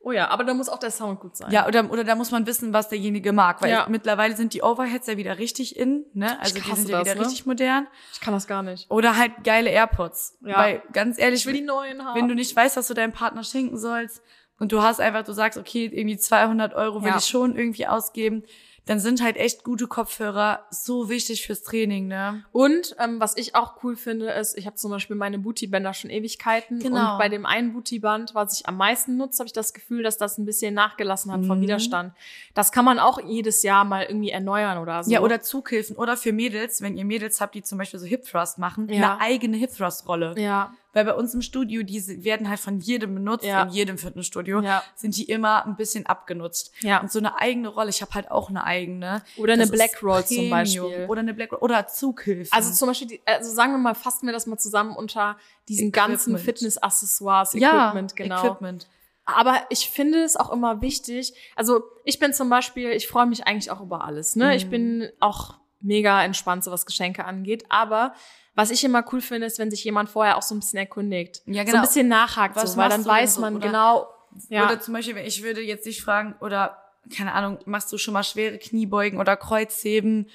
[0.04, 1.52] Oh ja, aber da muss auch der Sound gut sein.
[1.52, 3.62] Ja, oder, oder da muss man wissen, was derjenige mag.
[3.62, 3.86] Weil Ja.
[3.88, 6.40] mittlerweile sind die Overheads ja wieder richtig in, ne?
[6.40, 7.20] Also die sind ja das, wieder ne?
[7.20, 7.86] richtig modern.
[8.12, 8.90] Ich kann das gar nicht.
[8.90, 10.38] Oder halt geile AirPods.
[10.44, 10.58] Ja.
[10.58, 12.18] Weil ganz ehrlich, Ich will die neuen haben.
[12.18, 14.22] wenn du nicht weißt, was du deinem Partner schenken sollst
[14.58, 17.18] und du hast einfach, du sagst, okay, irgendwie 200 Euro will Ja.
[17.18, 18.42] ich schon irgendwie ausgeben,
[18.86, 22.44] dann sind halt echt gute Kopfhörer so wichtig fürs Training, ne?
[22.50, 26.10] Und ähm, was ich auch cool finde, ist, ich habe zum Beispiel meine Bootybänder schon
[26.10, 26.80] Ewigkeiten.
[26.80, 27.12] Genau.
[27.12, 30.18] Und bei dem einen Bootyband, was ich am meisten nutze, habe ich das Gefühl, dass
[30.18, 31.62] das ein bisschen nachgelassen hat vom Mhm.
[31.62, 32.12] Widerstand.
[32.54, 35.12] Das kann man auch jedes Jahr mal irgendwie erneuern oder so.
[35.12, 35.94] Ja, oder Zughilfen.
[35.94, 39.12] Oder für Mädels, wenn ihr Mädels habt, die zum Beispiel so Hip Thrust machen, Ja.
[39.12, 40.34] eine eigene Hip Thrust Rolle.
[40.36, 43.62] Ja, Weil bei uns im Studio, die werden halt von jedem benutzt, Ja.
[43.62, 44.82] in jedem Fitnessstudio, Ja.
[44.94, 46.70] sind die immer ein bisschen abgenutzt.
[46.80, 47.00] Ja.
[47.00, 49.22] Und so eine eigene Rolle, ich habe halt auch eine eigene.
[49.38, 50.50] Oder eine Das Black Roll zum.
[50.50, 51.06] Beispiel.
[51.08, 51.60] Oder eine Black Roll.
[51.60, 52.52] Oder Zughilfen.
[52.52, 55.36] Also zum Beispiel, also sagen wir mal, fassen wir das mal zusammen unter
[55.68, 56.44] diesen ganzen Equipment.
[56.44, 58.44] Fitness-Accessoires, ja, Equipment, genau.
[58.44, 58.86] Equipment.
[59.24, 61.32] Aber ich finde es auch immer wichtig.
[61.56, 64.34] Also ich bin zum Beispiel, ich freue mich eigentlich auch über alles.
[64.36, 64.46] Ne?
[64.46, 64.50] Mhm.
[64.52, 67.64] Ich bin auch mega entspannt, so was Geschenke angeht.
[67.68, 68.14] Aber
[68.54, 71.42] was ich immer cool finde, ist, wenn sich jemand vorher auch so ein bisschen erkundigt.
[71.46, 71.76] Ja, So genau.
[71.78, 73.40] ein bisschen nachhakt, Was so, weil dann weiß so?
[73.40, 74.06] man Oder- genau.
[74.48, 76.78] Ja, Oder zum Beispiel, ich würde jetzt dich fragen, oder
[77.14, 80.28] keine Ahnung, machst du schon mal schwere Kniebeugen oder Kreuzheben?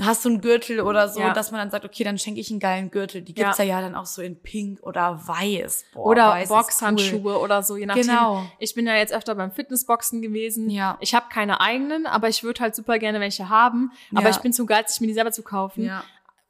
[0.00, 1.34] Hast du einen Gürtel oder so, Ja.
[1.34, 3.20] dass man dann sagt, okay, dann schenke ich einen geilen Gürtel.
[3.20, 3.76] Die gibt's ja, Ja.
[3.76, 5.84] ja dann auch so in Pink oder Weiß.
[5.92, 8.06] Boah, oder weiß Boxhandschuhe oder so, je nachdem.
[8.06, 8.42] Genau.
[8.58, 10.70] Ich bin ja jetzt öfter beim Fitnessboxen gewesen.
[10.70, 10.96] Ja.
[11.00, 13.92] Ich habe keine eigenen, aber ich würde halt super gerne welche haben.
[14.14, 14.30] Aber Ja.
[14.30, 15.82] ich bin zu geizig, mir die selber zu kaufen.
[15.82, 15.86] Cool.
[15.88, 16.04] Ja.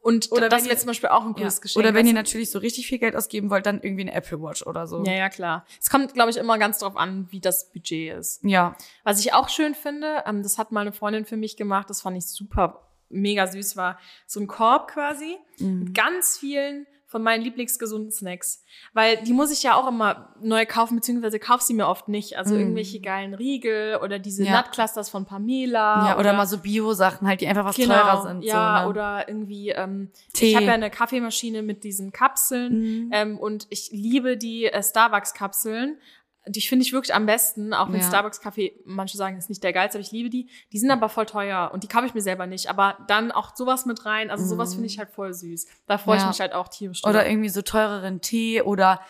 [0.05, 1.35] Und Oder das wenn wäre ihr- zum Beispiel auch ein Ja.
[1.35, 1.85] cooles Geschenk.
[1.85, 4.65] Oder wenn ihr natürlich so richtig viel Geld ausgeben wollt, dann irgendwie eine Apple Watch
[4.67, 5.03] oder so.
[5.05, 5.65] Ja, ja, klar.
[5.81, 8.41] Es kommt, glaube ich, immer ganz drauf an, wie das Budget ist.
[8.45, 8.75] Ja.
[9.05, 12.01] Was ich auch schön finde, ähm, das hat mal eine Freundin für mich gemacht, das
[12.03, 15.79] fand ich super, mega süß, war so ein Korb quasi Mhm.
[15.85, 18.65] mit ganz vielen von meinen lieblingsgesunden Snacks.
[18.95, 22.39] Weil die muss ich ja auch immer neu kaufen, beziehungsweise kauf sie mir oft nicht.
[22.39, 22.61] Also Mhm.
[22.61, 24.57] irgendwelche geilen Riegel oder diese Ja.
[24.63, 26.09] Nutclusters von Pamela.
[26.09, 28.43] Ja, oder, mal so Bio-Sachen halt, die einfach was genau, teurer sind.
[28.45, 28.89] Ja, so, ne?
[28.89, 30.47] oder irgendwie, ähm, Tee.
[30.53, 33.11] ich habe ja eine Kaffeemaschine mit diesen Kapseln Mhm.
[33.13, 35.99] ähm, und ich liebe die äh, Starbucks-Kapseln.
[36.47, 38.07] Die finde ich wirklich am besten, auch wenn Ja.
[38.09, 40.49] Starbucks-Kaffee, manche sagen, ist nicht der geilste, aber ich liebe die.
[40.73, 42.69] Die sind aber voll teuer und die kaufe ich mir selber nicht.
[42.69, 45.67] Aber dann auch sowas mit rein, also sowas finde ich halt voll süß.
[45.87, 46.27] Da freue ich Mhm.
[46.27, 46.29] Ja.
[46.31, 49.01] mich halt auch tierisch Oder irgendwie so teureren Tee oder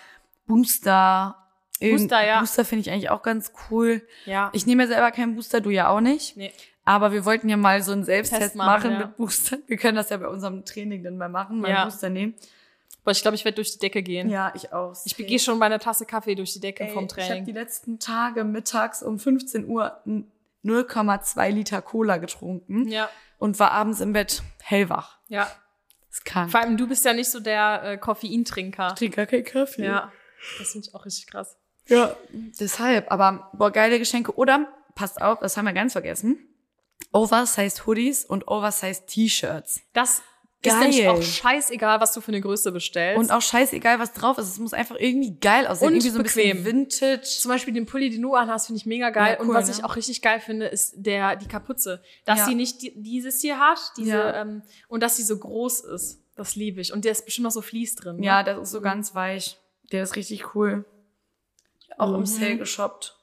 [0.46, 1.36] Booster.
[1.80, 2.40] Irgend- Booster, ja.
[2.40, 4.02] Booster finde ich eigentlich auch ganz cool.
[4.26, 4.50] Ja.
[4.52, 6.36] Ich nehme ja selber keinen Booster, du ja auch nicht.
[6.36, 6.52] nee.
[6.84, 8.98] Aber wir wollten ja mal so einen Selbsttest Test machen, machen, ja.
[9.06, 9.62] mit Boostern.
[9.68, 11.82] Wir können das ja bei unserem Training dann mal machen, mal Ja.
[11.82, 12.34] einen Booster nehmen.
[13.02, 14.30] Aber ich glaube, ich werde durch die Decke gehen.
[14.30, 14.94] Ja, ich auch.
[15.04, 17.44] Ich gehe schon bei einer Tasse Kaffee durch die Decke vom Ich habe Training.
[17.44, 20.30] die letzten Tage mittags um 15 Uhr n-
[20.64, 25.18] 0,2 Liter Cola getrunken ja, und war abends im Bett hellwach.
[25.28, 25.50] ja.
[26.08, 26.52] ist krank.
[26.52, 28.88] Vor allem, du bist ja nicht so der äh, Koffeintrinker.
[28.92, 29.84] Ich trinke gar keinen Kaffee.
[29.84, 30.12] Ja.
[30.60, 31.56] Das finde ich auch richtig krass.
[31.88, 32.14] Ja,
[32.60, 33.10] deshalb.
[33.10, 34.36] Aber boah, geile Geschenke.
[34.36, 36.38] Oder, passt auf, das haben wir ganz vergessen.
[37.12, 39.80] Oversized Hoodies und Oversized T-Shirts.
[39.92, 40.22] Das
[40.62, 40.74] Geil.
[40.74, 43.18] ist nämlich auch scheißegal, was du für eine Größe bestellst.
[43.18, 44.48] Und auch scheißegal, was drauf ist.
[44.48, 45.88] Es muss einfach irgendwie geil aussehen.
[45.88, 46.62] Und irgendwie so ein bequem.
[46.62, 47.22] bisschen Vintage.
[47.22, 49.34] zum Beispiel den Pulli, den du anhast, finde ich mega geil.
[49.38, 49.74] Ja, cool, und was ne?
[49.76, 52.00] ich auch richtig geil finde, ist der, die Kapuze.
[52.24, 52.44] Dass Ja.
[52.46, 54.40] sie nicht die, dieses hier hat, diese, Ja.
[54.42, 56.20] ähm, und dass sie so groß ist.
[56.36, 56.92] Das liebe ich.
[56.92, 58.16] Und der ist bestimmt noch so Vlies drin.
[58.18, 58.24] Ne?
[58.26, 59.58] Ja, das ist so ganz weich.
[59.90, 60.84] Der ist richtig cool.
[61.98, 62.14] Auch Mhm.
[62.20, 63.16] im Sale geshoppt.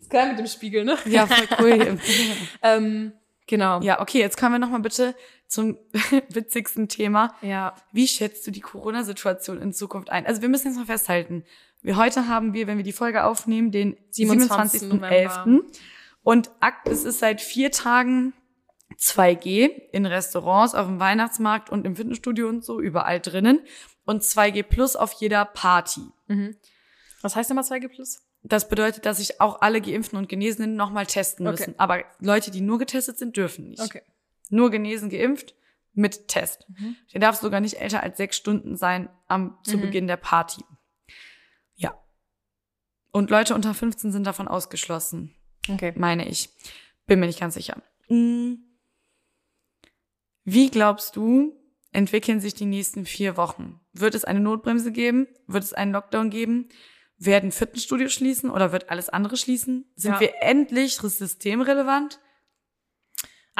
[0.00, 0.96] Ist geil mit dem Spiegel, ne?
[1.04, 1.98] Ja, voll cool.
[2.62, 3.12] ähm,
[3.46, 3.80] genau.
[3.82, 5.14] ja, okay, jetzt kommen wir noch mal bitte
[5.50, 5.76] zum
[6.30, 7.34] witzigsten Thema.
[7.42, 7.74] Ja.
[7.92, 10.24] Wie schätzt du die Corona-Situation in Zukunft ein?
[10.26, 11.44] Also wir müssen jetzt mal festhalten.
[11.82, 14.82] Wir heute haben wir, wenn wir die Folge aufnehmen, den 27.
[14.82, 15.62] 27.11.
[16.22, 18.32] Und ak- es ist seit vier Tagen
[18.98, 23.60] 2G in Restaurants, auf dem Weihnachtsmarkt und im Fitnessstudio und so, überall drinnen.
[24.04, 26.02] Und 2G plus auf jeder Party.
[26.26, 26.56] Mhm.
[27.22, 28.22] Was heißt denn mal 2G Plus?
[28.42, 31.58] Das bedeutet, dass sich auch alle Geimpften und Genesenen nochmal testen Okay.
[31.58, 31.74] müssen.
[31.78, 33.82] Aber Leute, die nur getestet sind, dürfen nicht.
[33.82, 34.02] Okay.
[34.50, 35.54] Nur genesen, geimpft
[35.92, 36.66] mit Test.
[36.68, 36.96] Mhm.
[37.12, 39.80] Der darf sogar nicht älter als sechs Stunden sein am, zu Mhm.
[39.82, 40.62] Beginn der Party.
[41.74, 41.98] Ja.
[43.12, 45.34] Und Leute unter 15 sind davon ausgeschlossen,
[45.68, 45.92] Okay.
[45.96, 46.50] meine ich.
[47.06, 47.82] Bin mir nicht ganz sicher.
[48.08, 48.54] Mm.
[50.44, 51.56] Wie glaubst du,
[51.92, 53.80] entwickeln sich die nächsten vier Wochen?
[53.92, 55.26] Wird es eine Notbremse geben?
[55.46, 56.68] Wird es einen Lockdown geben?
[57.18, 59.90] Werden Fitnessstudios schließen oder wird alles andere schließen?
[59.94, 60.20] Sind Ja.
[60.20, 62.20] wir endlich systemrelevant?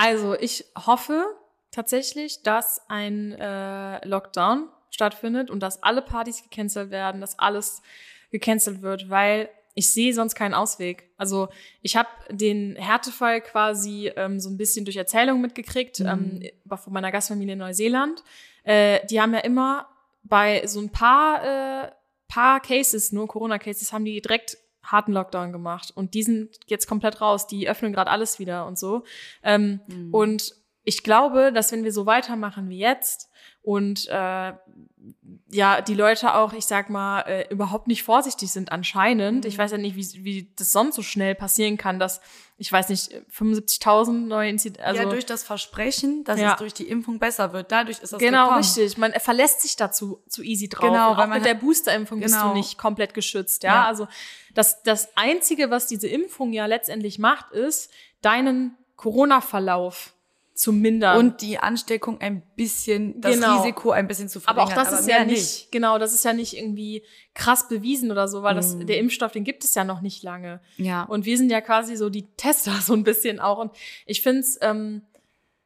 [0.01, 1.27] Also, ich hoffe
[1.71, 7.83] tatsächlich, dass ein äh, Lockdown stattfindet und dass alle Partys gecancelt werden, dass alles
[8.31, 11.11] gecancelt wird, weil ich sehe sonst keinen Ausweg.
[11.19, 11.49] Also
[11.83, 17.13] ich habe den Härtefall quasi ähm, so ein bisschen durch Erzählung mitgekriegt ähm, von meiner
[17.13, 18.25] Gastfamilie in Neuseeland.
[18.65, 19.87] Äh, die haben ja immer
[20.23, 21.45] bei so ein paar,
[21.85, 21.91] äh,
[22.27, 27.21] paar Cases, nur Corona-Cases, haben die direkt harten Lockdown gemacht und die sind jetzt komplett
[27.21, 27.47] raus.
[27.47, 29.05] Die öffnen gerade alles wieder und so.
[29.43, 30.15] Ähm, mhm.
[30.15, 30.55] Und
[30.85, 33.29] ich glaube, dass wenn wir so weitermachen wie jetzt
[33.63, 34.53] und äh,
[35.53, 39.45] ja, die Leute auch, ich sag mal, äh, überhaupt nicht vorsichtig sind anscheinend.
[39.45, 39.63] Ich mhm.
[39.63, 42.21] weiß ja nicht, wie, wie das sonst so schnell passieren kann, dass,
[42.57, 44.85] ich weiß nicht, 75.000 neue Inzidenzen.
[44.85, 46.53] Also, ja, durch das Versprechen, dass ja.
[46.53, 47.73] es durch die Impfung besser wird.
[47.73, 48.59] Dadurch ist das Genau, gekommen.
[48.59, 48.97] richtig.
[48.97, 50.89] Man verlässt sich dazu zu easy drauf.
[50.89, 52.27] Genau, weil mit der Boosterimpfung genau.
[52.27, 52.55] bist du genau.
[52.55, 53.63] nicht komplett geschützt.
[53.63, 53.87] Ja, ja.
[53.87, 54.07] also
[54.55, 57.91] das, das Einzige, was diese Impfung ja letztendlich macht, ist,
[58.23, 60.15] deinen Corona-Verlauf
[60.61, 61.17] zu mindern.
[61.17, 63.59] Und die Ansteckung ein bisschen, das genau.
[63.59, 64.63] Risiko ein bisschen zu verringern.
[64.63, 67.03] Aber auch das aber ist ja nicht, nicht, genau, das ist ja nicht irgendwie
[67.35, 68.87] krass bewiesen oder so, weil das, mm.
[68.87, 70.61] der Impfstoff, den gibt es ja noch nicht lange.
[70.77, 71.05] Ja.
[71.05, 73.59] Und wir sind ja quasi so die Tester so ein bisschen auch.
[73.59, 73.73] Und
[74.05, 75.03] ich find's, ähm,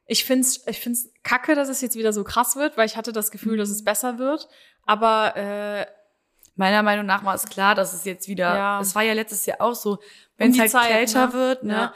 [0.07, 3.13] ich find's, ich find's kacke, dass es jetzt wieder so krass wird, weil ich hatte
[3.13, 3.59] das Gefühl, mm.
[3.59, 3.87] dass es mhm.
[3.87, 4.49] besser wird.
[4.87, 5.87] Aber äh,
[6.55, 8.81] meiner Meinung nach war es klar, dass es jetzt wieder, ja.
[8.81, 9.99] es war ja letztes Jahr auch so,
[10.37, 11.33] wenn es halt Zeit, kälter ne?
[11.33, 11.73] wird, ne?
[11.73, 11.95] Ja.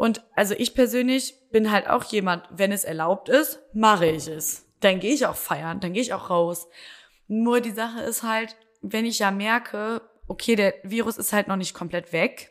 [0.00, 4.64] Und also ich persönlich bin halt auch jemand, wenn es erlaubt ist, mache ich es.
[4.80, 6.68] Dann gehe ich auch feiern, dann gehe ich auch raus.
[7.28, 11.56] Nur die Sache ist halt, wenn ich ja merke, okay, der Virus ist halt noch
[11.56, 12.50] nicht komplett weg,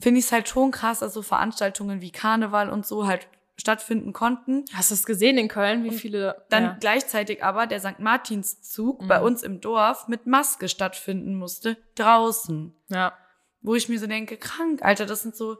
[0.00, 4.12] finde ich es halt schon krass, dass so Veranstaltungen wie Karneval und so halt stattfinden
[4.12, 4.64] konnten.
[4.74, 6.44] Hast du es gesehen in Köln, wie viele?
[6.48, 6.76] Dann ja.
[6.80, 8.00] gleichzeitig aber der St.
[8.00, 9.06] Martinszug mhm.
[9.06, 12.74] bei uns im Dorf mit Maske stattfinden musste, draußen.
[12.88, 13.16] Ja.
[13.62, 15.58] Wo ich mir so denke, krank, Alter, das sind so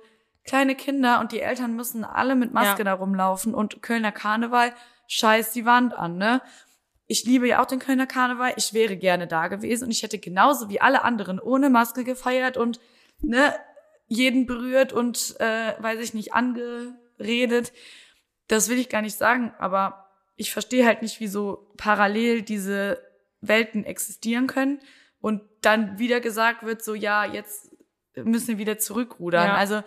[0.51, 2.84] kleine Kinder und die Eltern müssen alle mit Maske ja.
[2.84, 4.74] da rumlaufen und Kölner Karneval
[5.07, 6.42] scheiß die Wand an, ne?
[7.07, 8.53] Ich liebe ja auch den Kölner Karneval.
[8.57, 12.57] Ich wäre gerne da gewesen und ich hätte genauso wie alle anderen ohne Maske gefeiert
[12.57, 12.80] und
[13.20, 13.55] ne,
[14.09, 17.72] jeden berührt und äh, weiß ich nicht angeredet.
[18.48, 23.01] Das will ich gar nicht sagen, aber ich verstehe halt nicht, wieso parallel diese
[23.40, 24.80] Welten existieren können
[25.20, 27.70] und dann wieder gesagt wird, so ja, jetzt
[28.16, 29.46] müssen wir wieder zurückrudern.
[29.46, 29.55] Ja.
[29.55, 29.82] Also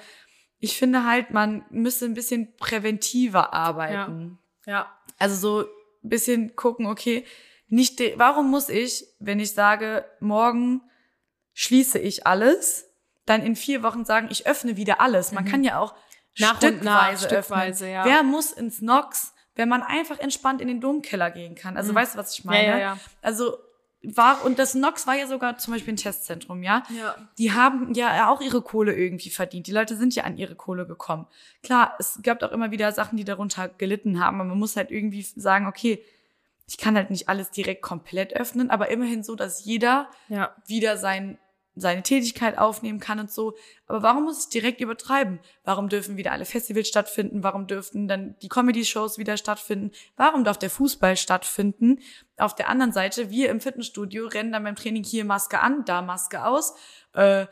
[0.64, 4.40] ich finde halt, man müsste ein bisschen präventiver arbeiten.
[4.66, 4.72] Ja.
[4.72, 4.98] ja.
[5.20, 5.68] Also so
[6.04, 7.26] ein bisschen gucken, okay,
[7.68, 10.82] nicht, warum muss ich, wenn ich sage, morgen
[11.54, 12.90] schließe ich alles,
[13.26, 15.34] dann in vier Wochen sagen, ich öffne wieder alles.
[15.34, 15.50] Man mhm.
[15.50, 15.96] kann ja auch
[16.40, 18.06] nach stückweise, nach, stückweise Ja.
[18.06, 21.76] Wer muss ins Nox, wenn man einfach entspannt in den Domkeller gehen kann?
[21.76, 21.98] Also mhm.
[21.98, 22.68] weißt du, was ich meine?
[22.68, 22.98] Ja, ja, ja.
[23.22, 23.58] Also
[24.04, 26.84] war, und das Nox war ja sogar zum Beispiel ein Testzentrum, ja?
[26.98, 27.16] Ja.
[27.38, 29.68] Die haben ja auch ihre Kohle irgendwie verdient.
[29.68, 31.28] Die Leute sind ja an ihre Kohle gekommen.
[31.64, 34.92] Klar, es gab auch immer wieder Sachen, die darunter gelitten haben, aber man muss halt
[34.92, 36.04] irgendwie sagen, okay,
[36.68, 40.56] ich kann halt nicht alles direkt komplett öffnen, aber immerhin so, dass jeder ja.
[40.66, 41.38] wieder sein
[41.76, 43.56] seine Tätigkeit aufnehmen kann und so.
[43.88, 45.40] Aber warum muss ich direkt übertreiben?
[45.64, 47.44] Warum dürfen wieder alle Festivals stattfinden?
[47.44, 49.92] Warum dürften dann die Comedy-Shows wieder stattfinden?
[50.16, 52.00] Warum darf der Fußball stattfinden?
[52.38, 56.02] Auf der anderen Seite, wir im Fitnessstudio rennen dann beim Training hier Maske an, da
[56.02, 56.76] Maske aus.
[57.14, 57.48] Äh,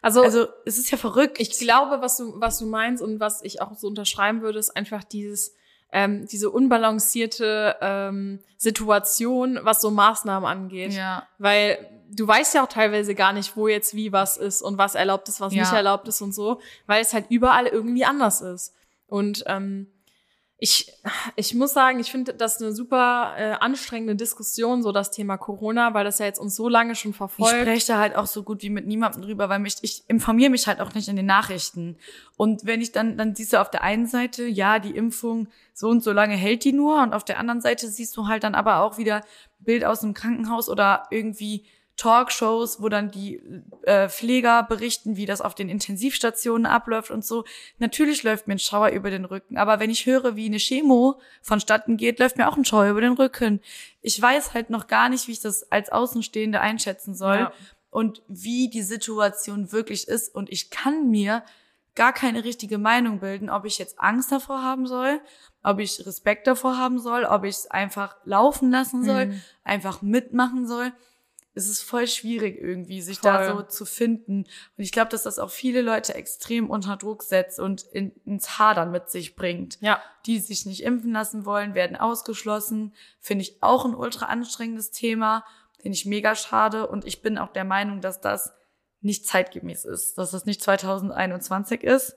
[0.00, 1.40] also, also es ist ja verrückt.
[1.40, 4.76] Ich glaube, was du, was du meinst und was ich auch so unterschreiben würde, ist
[4.76, 5.54] einfach dieses,
[5.92, 10.92] ähm, diese unbalancierte ähm, Situation, was so Maßnahmen angeht.
[10.92, 11.26] Ja.
[11.38, 11.78] Weil
[12.10, 15.28] du weißt ja auch teilweise gar nicht, wo jetzt wie was ist und was erlaubt
[15.28, 15.62] ist, was ja.
[15.62, 18.74] nicht erlaubt ist und so, weil es halt überall irgendwie anders ist.
[19.06, 19.88] Und ähm,
[20.60, 20.92] ich,
[21.36, 25.94] ich muss sagen, ich finde das eine super äh, anstrengende Diskussion, so das Thema Corona,
[25.94, 27.54] weil das ja jetzt uns so lange schon verfolgt.
[27.54, 30.50] Ich spreche da halt auch so gut wie mit niemandem drüber, weil mich, ich informiere
[30.50, 31.96] mich halt auch nicht in den Nachrichten.
[32.36, 35.90] Und wenn ich dann, dann siehst du auf der einen Seite, ja, die Impfung so
[35.90, 38.56] und so lange hält die nur, und auf der anderen Seite siehst du halt dann
[38.56, 39.22] aber auch wieder
[39.60, 41.66] Bild aus dem Krankenhaus oder irgendwie
[41.98, 43.42] Talkshows, wo dann die
[43.82, 47.44] äh, Pfleger berichten, wie das auf den Intensivstationen abläuft und so.
[47.78, 51.20] Natürlich läuft mir ein Schauer über den Rücken, aber wenn ich höre, wie eine Chemo
[51.42, 53.60] vonstatten geht, läuft mir auch ein Schauer über den Rücken.
[54.00, 57.52] Ich weiß halt noch gar nicht, wie ich das als Außenstehende einschätzen soll ja.
[57.90, 61.42] und wie die Situation wirklich ist und ich kann mir
[61.96, 65.20] gar keine richtige Meinung bilden, ob ich jetzt Angst davor haben soll,
[65.64, 69.42] ob ich Respekt davor haben soll, ob ich es einfach laufen lassen soll, mhm.
[69.64, 70.92] einfach mitmachen soll
[71.58, 73.32] es ist voll schwierig irgendwie, sich voll.
[73.32, 74.44] da so zu finden.
[74.44, 78.60] Und ich glaube, dass das auch viele Leute extrem unter Druck setzt und in, ins
[78.60, 79.76] Hadern mit sich bringt.
[79.80, 80.00] Ja.
[80.24, 82.94] Die sich nicht impfen lassen wollen, werden ausgeschlossen.
[83.18, 85.44] Finde ich auch ein ultra anstrengendes Thema.
[85.80, 86.86] Finde ich mega schade.
[86.86, 88.52] Und ich bin auch der Meinung, dass das
[89.00, 92.14] nicht zeitgemäß ist, dass das nicht 2021 ist.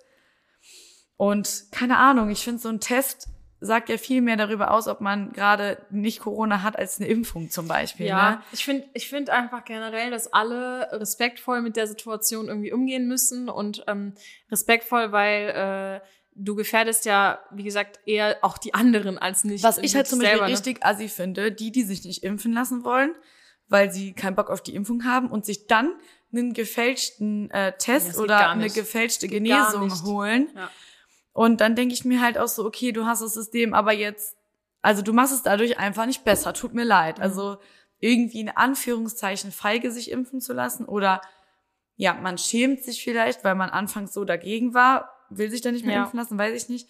[1.17, 3.27] Und keine Ahnung, ich finde so ein Test
[3.63, 7.51] sagt ja viel mehr darüber aus, ob man gerade nicht Corona hat als eine Impfung
[7.51, 8.07] zum Beispiel.
[8.07, 8.41] Ja, ne?
[8.51, 13.49] ich finde ich finde einfach generell, dass alle respektvoll mit der Situation irgendwie umgehen müssen
[13.49, 14.15] und ähm,
[14.49, 19.63] respektvoll, weil äh, du gefährdest ja, wie gesagt, eher auch die anderen als nicht.
[19.63, 20.53] Was ich halt zum Beispiel selber, ne?
[20.53, 23.13] richtig assi finde, die, die sich nicht impfen lassen wollen,
[23.67, 25.93] weil sie keinen Bock auf die Impfung haben und sich dann
[26.33, 30.49] einen gefälschten äh, Test geht oder eine gefälschte Genesung holen.
[30.55, 30.71] Ja.
[31.33, 34.35] Und dann denke ich mir halt auch so, okay, du hast das System, aber jetzt,
[34.81, 36.53] also du machst es dadurch einfach nicht besser.
[36.53, 37.17] Tut mir leid.
[37.17, 37.23] Mhm.
[37.23, 37.57] Also
[37.99, 41.21] irgendwie in Anführungszeichen feige sich impfen zu lassen oder
[41.95, 45.85] ja, man schämt sich vielleicht, weil man anfangs so dagegen war, will sich da nicht
[45.85, 46.03] mehr Ja.
[46.03, 46.89] impfen lassen, weiß ich nicht.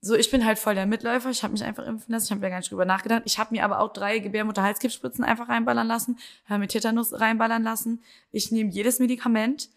[0.00, 1.30] So, ich bin halt voll der Mitläufer.
[1.30, 2.26] Ich habe mich einfach impfen lassen.
[2.26, 3.22] Ich habe mir gar nicht drüber nachgedacht.
[3.24, 8.02] Ich habe mir aber auch drei Gebärmutterhalskrebsspritzen einfach reinballern lassen, habe mir Tetanus reinballern lassen.
[8.30, 9.68] Ich nehme jedes Medikament.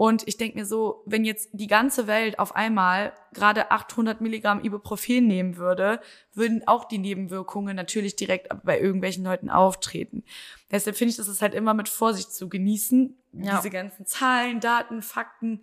[0.00, 4.64] Und ich denke mir so, wenn jetzt die ganze Welt auf einmal gerade 800 Milligramm
[4.64, 6.00] Ibuprofen nehmen würde,
[6.32, 10.24] würden auch die Nebenwirkungen natürlich direkt bei irgendwelchen Leuten auftreten.
[10.70, 13.14] Deshalb finde ich, das ist halt immer mit Vorsicht zu genießen.
[13.34, 13.58] Ja.
[13.58, 15.60] Diese ganzen Zahlen, Daten, Fakten.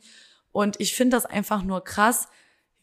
[0.51, 2.27] Und ich finde das einfach nur krass,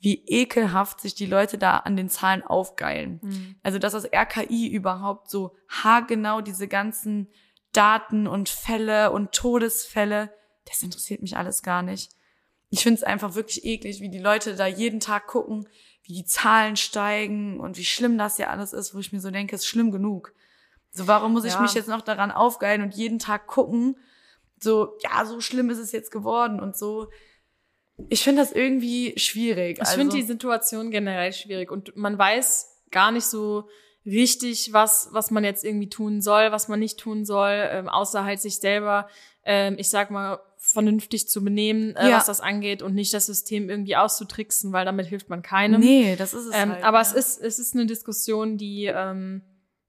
[0.01, 3.21] wie ekelhaft sich die Leute da an den Zahlen aufgeilen.
[3.23, 3.55] Mhm.
[3.63, 7.29] Also, dass das RKI überhaupt so haargenau diese ganzen
[7.71, 10.33] Daten und Fälle und Todesfälle,
[10.67, 12.13] das interessiert mich alles gar nicht.
[12.71, 15.69] Ich finde es einfach wirklich eklig, wie die Leute da jeden Tag gucken,
[16.03, 19.31] wie die Zahlen steigen und wie schlimm das ja alles ist, wo ich mir so
[19.31, 20.35] denke, es ist schlimm genug.
[20.91, 21.61] So, warum muss ich Ja.
[21.61, 23.97] mich jetzt noch daran aufgeilen und jeden Tag gucken,
[24.61, 27.11] so, ja, so schlimm ist es jetzt geworden und so.
[28.09, 29.79] Ich finde das irgendwie schwierig.
[29.79, 33.69] Ich also, finde die Situation generell schwierig und man weiß gar nicht so
[34.07, 38.25] richtig, was, was man jetzt irgendwie tun soll, was man nicht tun soll, ähm, außer
[38.25, 39.09] halt sich selber,
[39.45, 40.41] ähm, ich sag mal,
[40.75, 42.17] vernünftig zu benehmen, äh, Ja.
[42.19, 45.81] was das angeht und nicht das System irgendwie auszutricksen, weil damit hilft man keinem.
[45.81, 47.03] Nee, das ist es Ähm, halt, aber ja.
[47.03, 49.41] es ist, es ist eine Diskussion, die, ähm,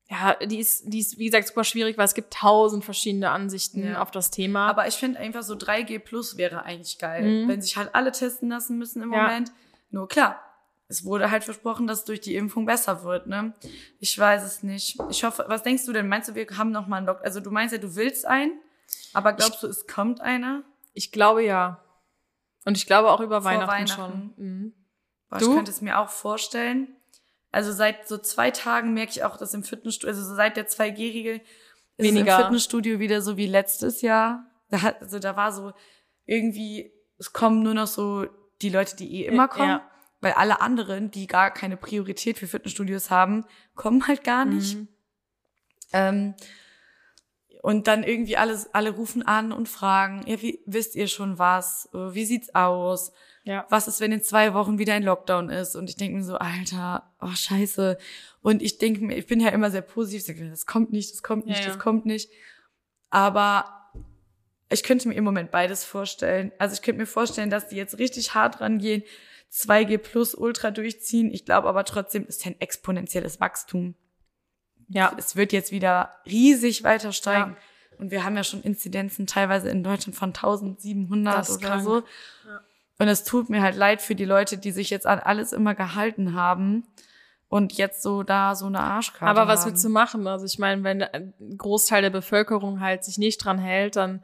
[0.09, 3.83] ja, die ist, die ist, wie gesagt, super schwierig, weil es gibt tausend verschiedene Ansichten
[3.85, 4.01] Ja.
[4.01, 4.69] auf das Thema.
[4.69, 7.47] Aber ich finde einfach so 3G plus wäre eigentlich geil, Mhm.
[7.49, 9.09] wenn sich halt alle testen lassen müssen im.
[9.09, 9.51] Moment.
[9.89, 10.39] Nur klar,
[10.87, 13.53] es wurde halt versprochen, dass es durch die Impfung besser wird, ne?
[13.99, 14.99] Ich weiß es nicht.
[15.09, 16.07] Ich hoffe, was denkst du denn?
[16.07, 17.21] Meinst du, wir haben noch mal einen Lock?
[17.23, 18.51] Also du meinst ja, du willst einen,
[19.13, 20.61] aber glaubst du, es kommt einer?
[20.95, 21.83] Ich glaube ja.
[22.65, 24.33] Und ich glaube auch über Vor Weihnachten, Weihnachten.
[24.33, 24.33] schon.
[24.37, 24.73] Mhm.
[25.29, 25.49] Boah, Du?
[25.49, 26.87] Ich könnte es mir auch vorstellen.
[27.51, 30.67] Also seit so zwei Tagen merke ich auch, dass im Fitnessstudio, also so seit der
[30.67, 31.41] 2G-Regel,
[31.97, 32.33] ist Weniger.
[32.33, 34.45] es im Fitnessstudio wieder so wie letztes Jahr.
[34.69, 35.73] Da hat, also da war so
[36.25, 38.25] irgendwie, es kommen nur noch so
[38.61, 39.69] die Leute, die eh immer kommen.
[39.69, 39.91] Ja.
[40.21, 44.77] Weil alle anderen, die gar keine Priorität für Fitnessstudios haben, kommen halt gar nicht.
[44.77, 44.87] Mhm.
[45.93, 46.33] Ähm,
[47.65, 51.89] und dann irgendwie alles, alle rufen an und fragen, ja, wie, wisst ihr schon was?
[51.95, 53.11] Äh, Wie sieht's aus?
[53.43, 53.65] Ja.
[53.71, 55.75] Was ist, wenn in zwei Wochen wieder ein Lockdown ist?
[55.75, 57.97] Und ich denke mir so, Alter, oh scheiße.
[58.43, 61.23] Und ich denke mir, ich bin ja immer sehr positiv, denke, das kommt nicht, das
[61.23, 61.69] kommt nicht, Ja, ja.
[61.69, 62.29] das kommt nicht.
[63.09, 63.65] Aber
[64.69, 66.51] ich könnte mir im Moment beides vorstellen.
[66.59, 69.01] Also ich könnte mir vorstellen, dass die jetzt richtig hart rangehen,
[69.51, 71.31] 2G plus Ultra durchziehen.
[71.33, 73.95] Ich glaube aber trotzdem ist ja ein exponentielles Wachstum.
[74.87, 75.13] Ja.
[75.17, 77.57] Es wird jetzt wieder riesig weiter steigen.
[77.97, 81.83] Und wir haben ja schon Inzidenzen teilweise in Deutschland von 1700 Das ist oder krank.
[81.83, 82.03] so.
[82.99, 85.75] Und es tut mir halt leid für die Leute, die sich jetzt an alles immer
[85.75, 86.83] gehalten haben
[87.47, 89.71] und jetzt so da so eine Arschkarte Aber was haben.
[89.71, 90.27] willst du machen?
[90.27, 94.23] Also ich meine, wenn ein Großteil der Bevölkerung halt sich nicht dran hält, dann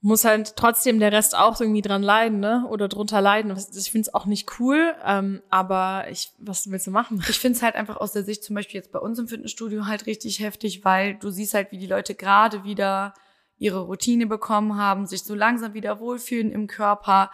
[0.00, 2.66] muss halt trotzdem der Rest auch irgendwie dran leiden, ne?
[2.68, 3.50] Oder drunter leiden.
[3.56, 7.22] Ich finde es auch nicht cool, ähm, aber ich, was willst du machen?
[7.28, 9.86] Ich finde es halt einfach aus der Sicht zum Beispiel jetzt bei uns im Fitnessstudio
[9.86, 13.14] halt richtig heftig, weil du siehst halt, wie die Leute gerade wieder
[13.58, 17.30] ihre Routine bekommen haben, sich so langsam wieder wohlfühlen im Körper,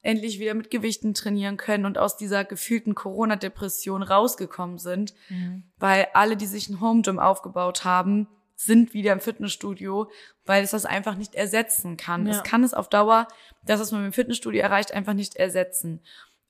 [0.00, 5.14] endlich wieder mit Gewichten trainieren können und aus dieser gefühlten Corona-Depression rausgekommen sind,
[5.78, 8.26] weil alle, die sich ein Home Gym aufgebaut haben,
[8.56, 10.10] sind wieder im Fitnessstudio,
[10.44, 12.26] weil es das einfach nicht ersetzen kann.
[12.26, 12.32] Ja.
[12.32, 13.28] Es kann es auf Dauer,
[13.64, 16.00] das, was man im Fitnessstudio erreicht, einfach nicht ersetzen.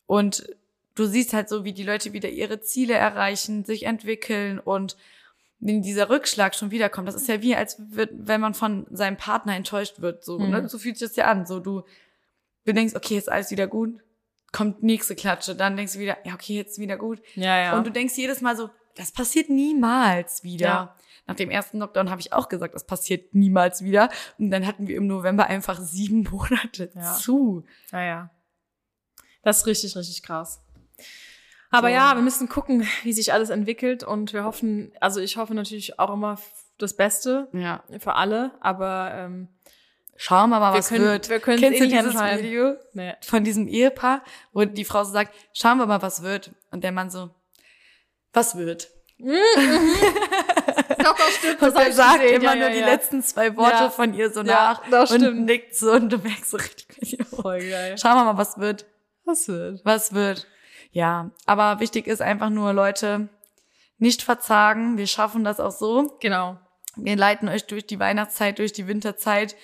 [0.07, 0.49] Und
[0.95, 4.97] du siehst halt so, wie die Leute wieder ihre Ziele erreichen, sich entwickeln und
[5.59, 9.17] wenn dieser Rückschlag schon wiederkommt, das ist ja wie, als wird, wenn man von seinem
[9.17, 10.51] Partner enttäuscht wird, so, Mhm.
[10.51, 10.69] ne?
[10.69, 11.83] So fühlt sich das ja an, so du,
[12.67, 13.99] du denkst, okay, ist alles wieder gut,
[14.53, 17.21] kommt nächste Klatsche, dann denkst du wieder, ja, okay, jetzt ist wieder gut.
[17.35, 17.77] Ja, ja.
[17.79, 20.67] Und du denkst jedes Mal so, das passiert niemals wieder.
[20.67, 20.97] Ja.
[21.27, 24.09] Nach dem ersten Lockdown habe ich auch gesagt, das passiert niemals wieder.
[24.39, 27.15] Und dann hatten wir im November einfach sieben Monate Ja.
[27.15, 27.65] zu.
[27.93, 28.31] Ja, ja.
[29.43, 30.63] Das ist richtig, richtig krass.
[31.71, 31.95] Aber So.
[31.95, 35.99] ja, wir müssen gucken, wie sich alles entwickelt und wir hoffen, also ich hoffe natürlich
[35.99, 36.39] auch immer
[36.79, 37.83] das Beste Ja.
[37.99, 39.49] für alle, aber ähm,
[40.19, 41.29] Schauen wir mal, Wir was können- wird.
[41.29, 42.43] wir können's Kennst du nicht dieses entscheiden.
[42.43, 43.13] Video nee.
[43.21, 44.23] von diesem Ehepaar,
[44.55, 46.53] wo die Frau so sagt, schauen wir mal, was wird.
[46.71, 47.29] Und der Mann so,
[48.33, 48.89] was wird?
[49.19, 50.56] Doch, doch,
[51.39, 51.63] stimmt.
[51.63, 52.87] Und er sagt immer nur die ja.
[52.87, 53.91] letzten zwei Worte Ja.
[53.91, 55.47] von ihr so Ja, nach und stimmt.
[55.47, 57.97] nickt so und du merkst so richtig, Voll geil.
[57.99, 58.87] schauen wir mal, was wird.
[59.25, 59.81] Was wird?
[59.85, 60.47] Was wird?
[60.93, 63.29] Ja, aber wichtig ist einfach nur, Leute,
[63.99, 64.97] nicht verzagen.
[64.99, 66.17] Wir schaffen das auch so.
[66.21, 66.59] Genau.
[66.97, 69.57] Wir leiten euch durch die Weihnachtszeit, durch die Winterzeit,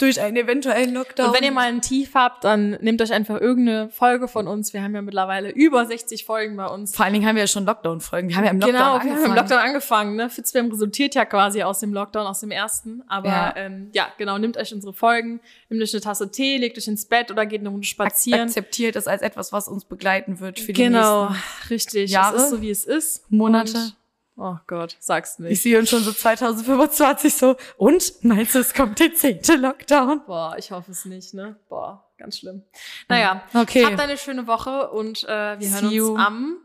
[0.00, 1.28] durch einen eventuellen Lockdown.
[1.28, 4.72] Und wenn ihr mal ein Tief habt, dann nehmt euch einfach irgendeine Folge von uns.
[4.72, 6.94] Wir haben ja mittlerweile über 60 Folgen bei uns.
[6.96, 8.28] Vor allen Dingen haben wir ja schon Lockdown-Folgen.
[8.28, 9.22] Wir haben ja im Lockdown genau, wir angefangen.
[9.22, 10.16] haben im Lockdown angefangen.
[10.16, 10.30] Ne?
[10.30, 13.02] Fitzbam resultiert ja quasi aus dem Lockdown, aus dem ersten.
[13.08, 13.54] Aber Ja.
[13.56, 17.04] ähm, ja genau, nehmt euch unsere Folgen, nehmt euch eine Tasse Tee, legt euch ins
[17.04, 18.42] Bett oder geht eine Runde spazieren.
[18.42, 22.10] Akzeptiert es als etwas, was uns begleiten wird für die genau, nächsten richtig.
[22.10, 23.30] Jahre, Es ist so, wie es ist.
[23.30, 23.76] Monate.
[23.76, 23.96] Und,
[24.40, 25.52] oh Gott, sag's nicht.
[25.52, 27.56] Ich sehe uns schon so 2025 so.
[27.76, 30.22] Und meinst du, es kommt der zehnte Lockdown?
[30.26, 31.56] Boah, ich hoffe es nicht, ne?
[31.68, 32.62] Boah, ganz schlimm.
[33.08, 33.84] Naja, Okay.
[33.84, 36.12] habt eine schöne Woche und äh, wir hören See you.
[36.14, 36.56] uns am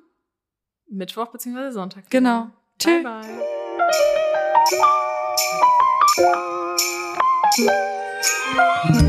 [0.89, 1.71] Mittwoch bzw.
[1.71, 2.09] Sonntag.
[2.09, 2.43] Genau.
[2.43, 3.03] Bye, Tschüss.
[3.03, 3.21] bye.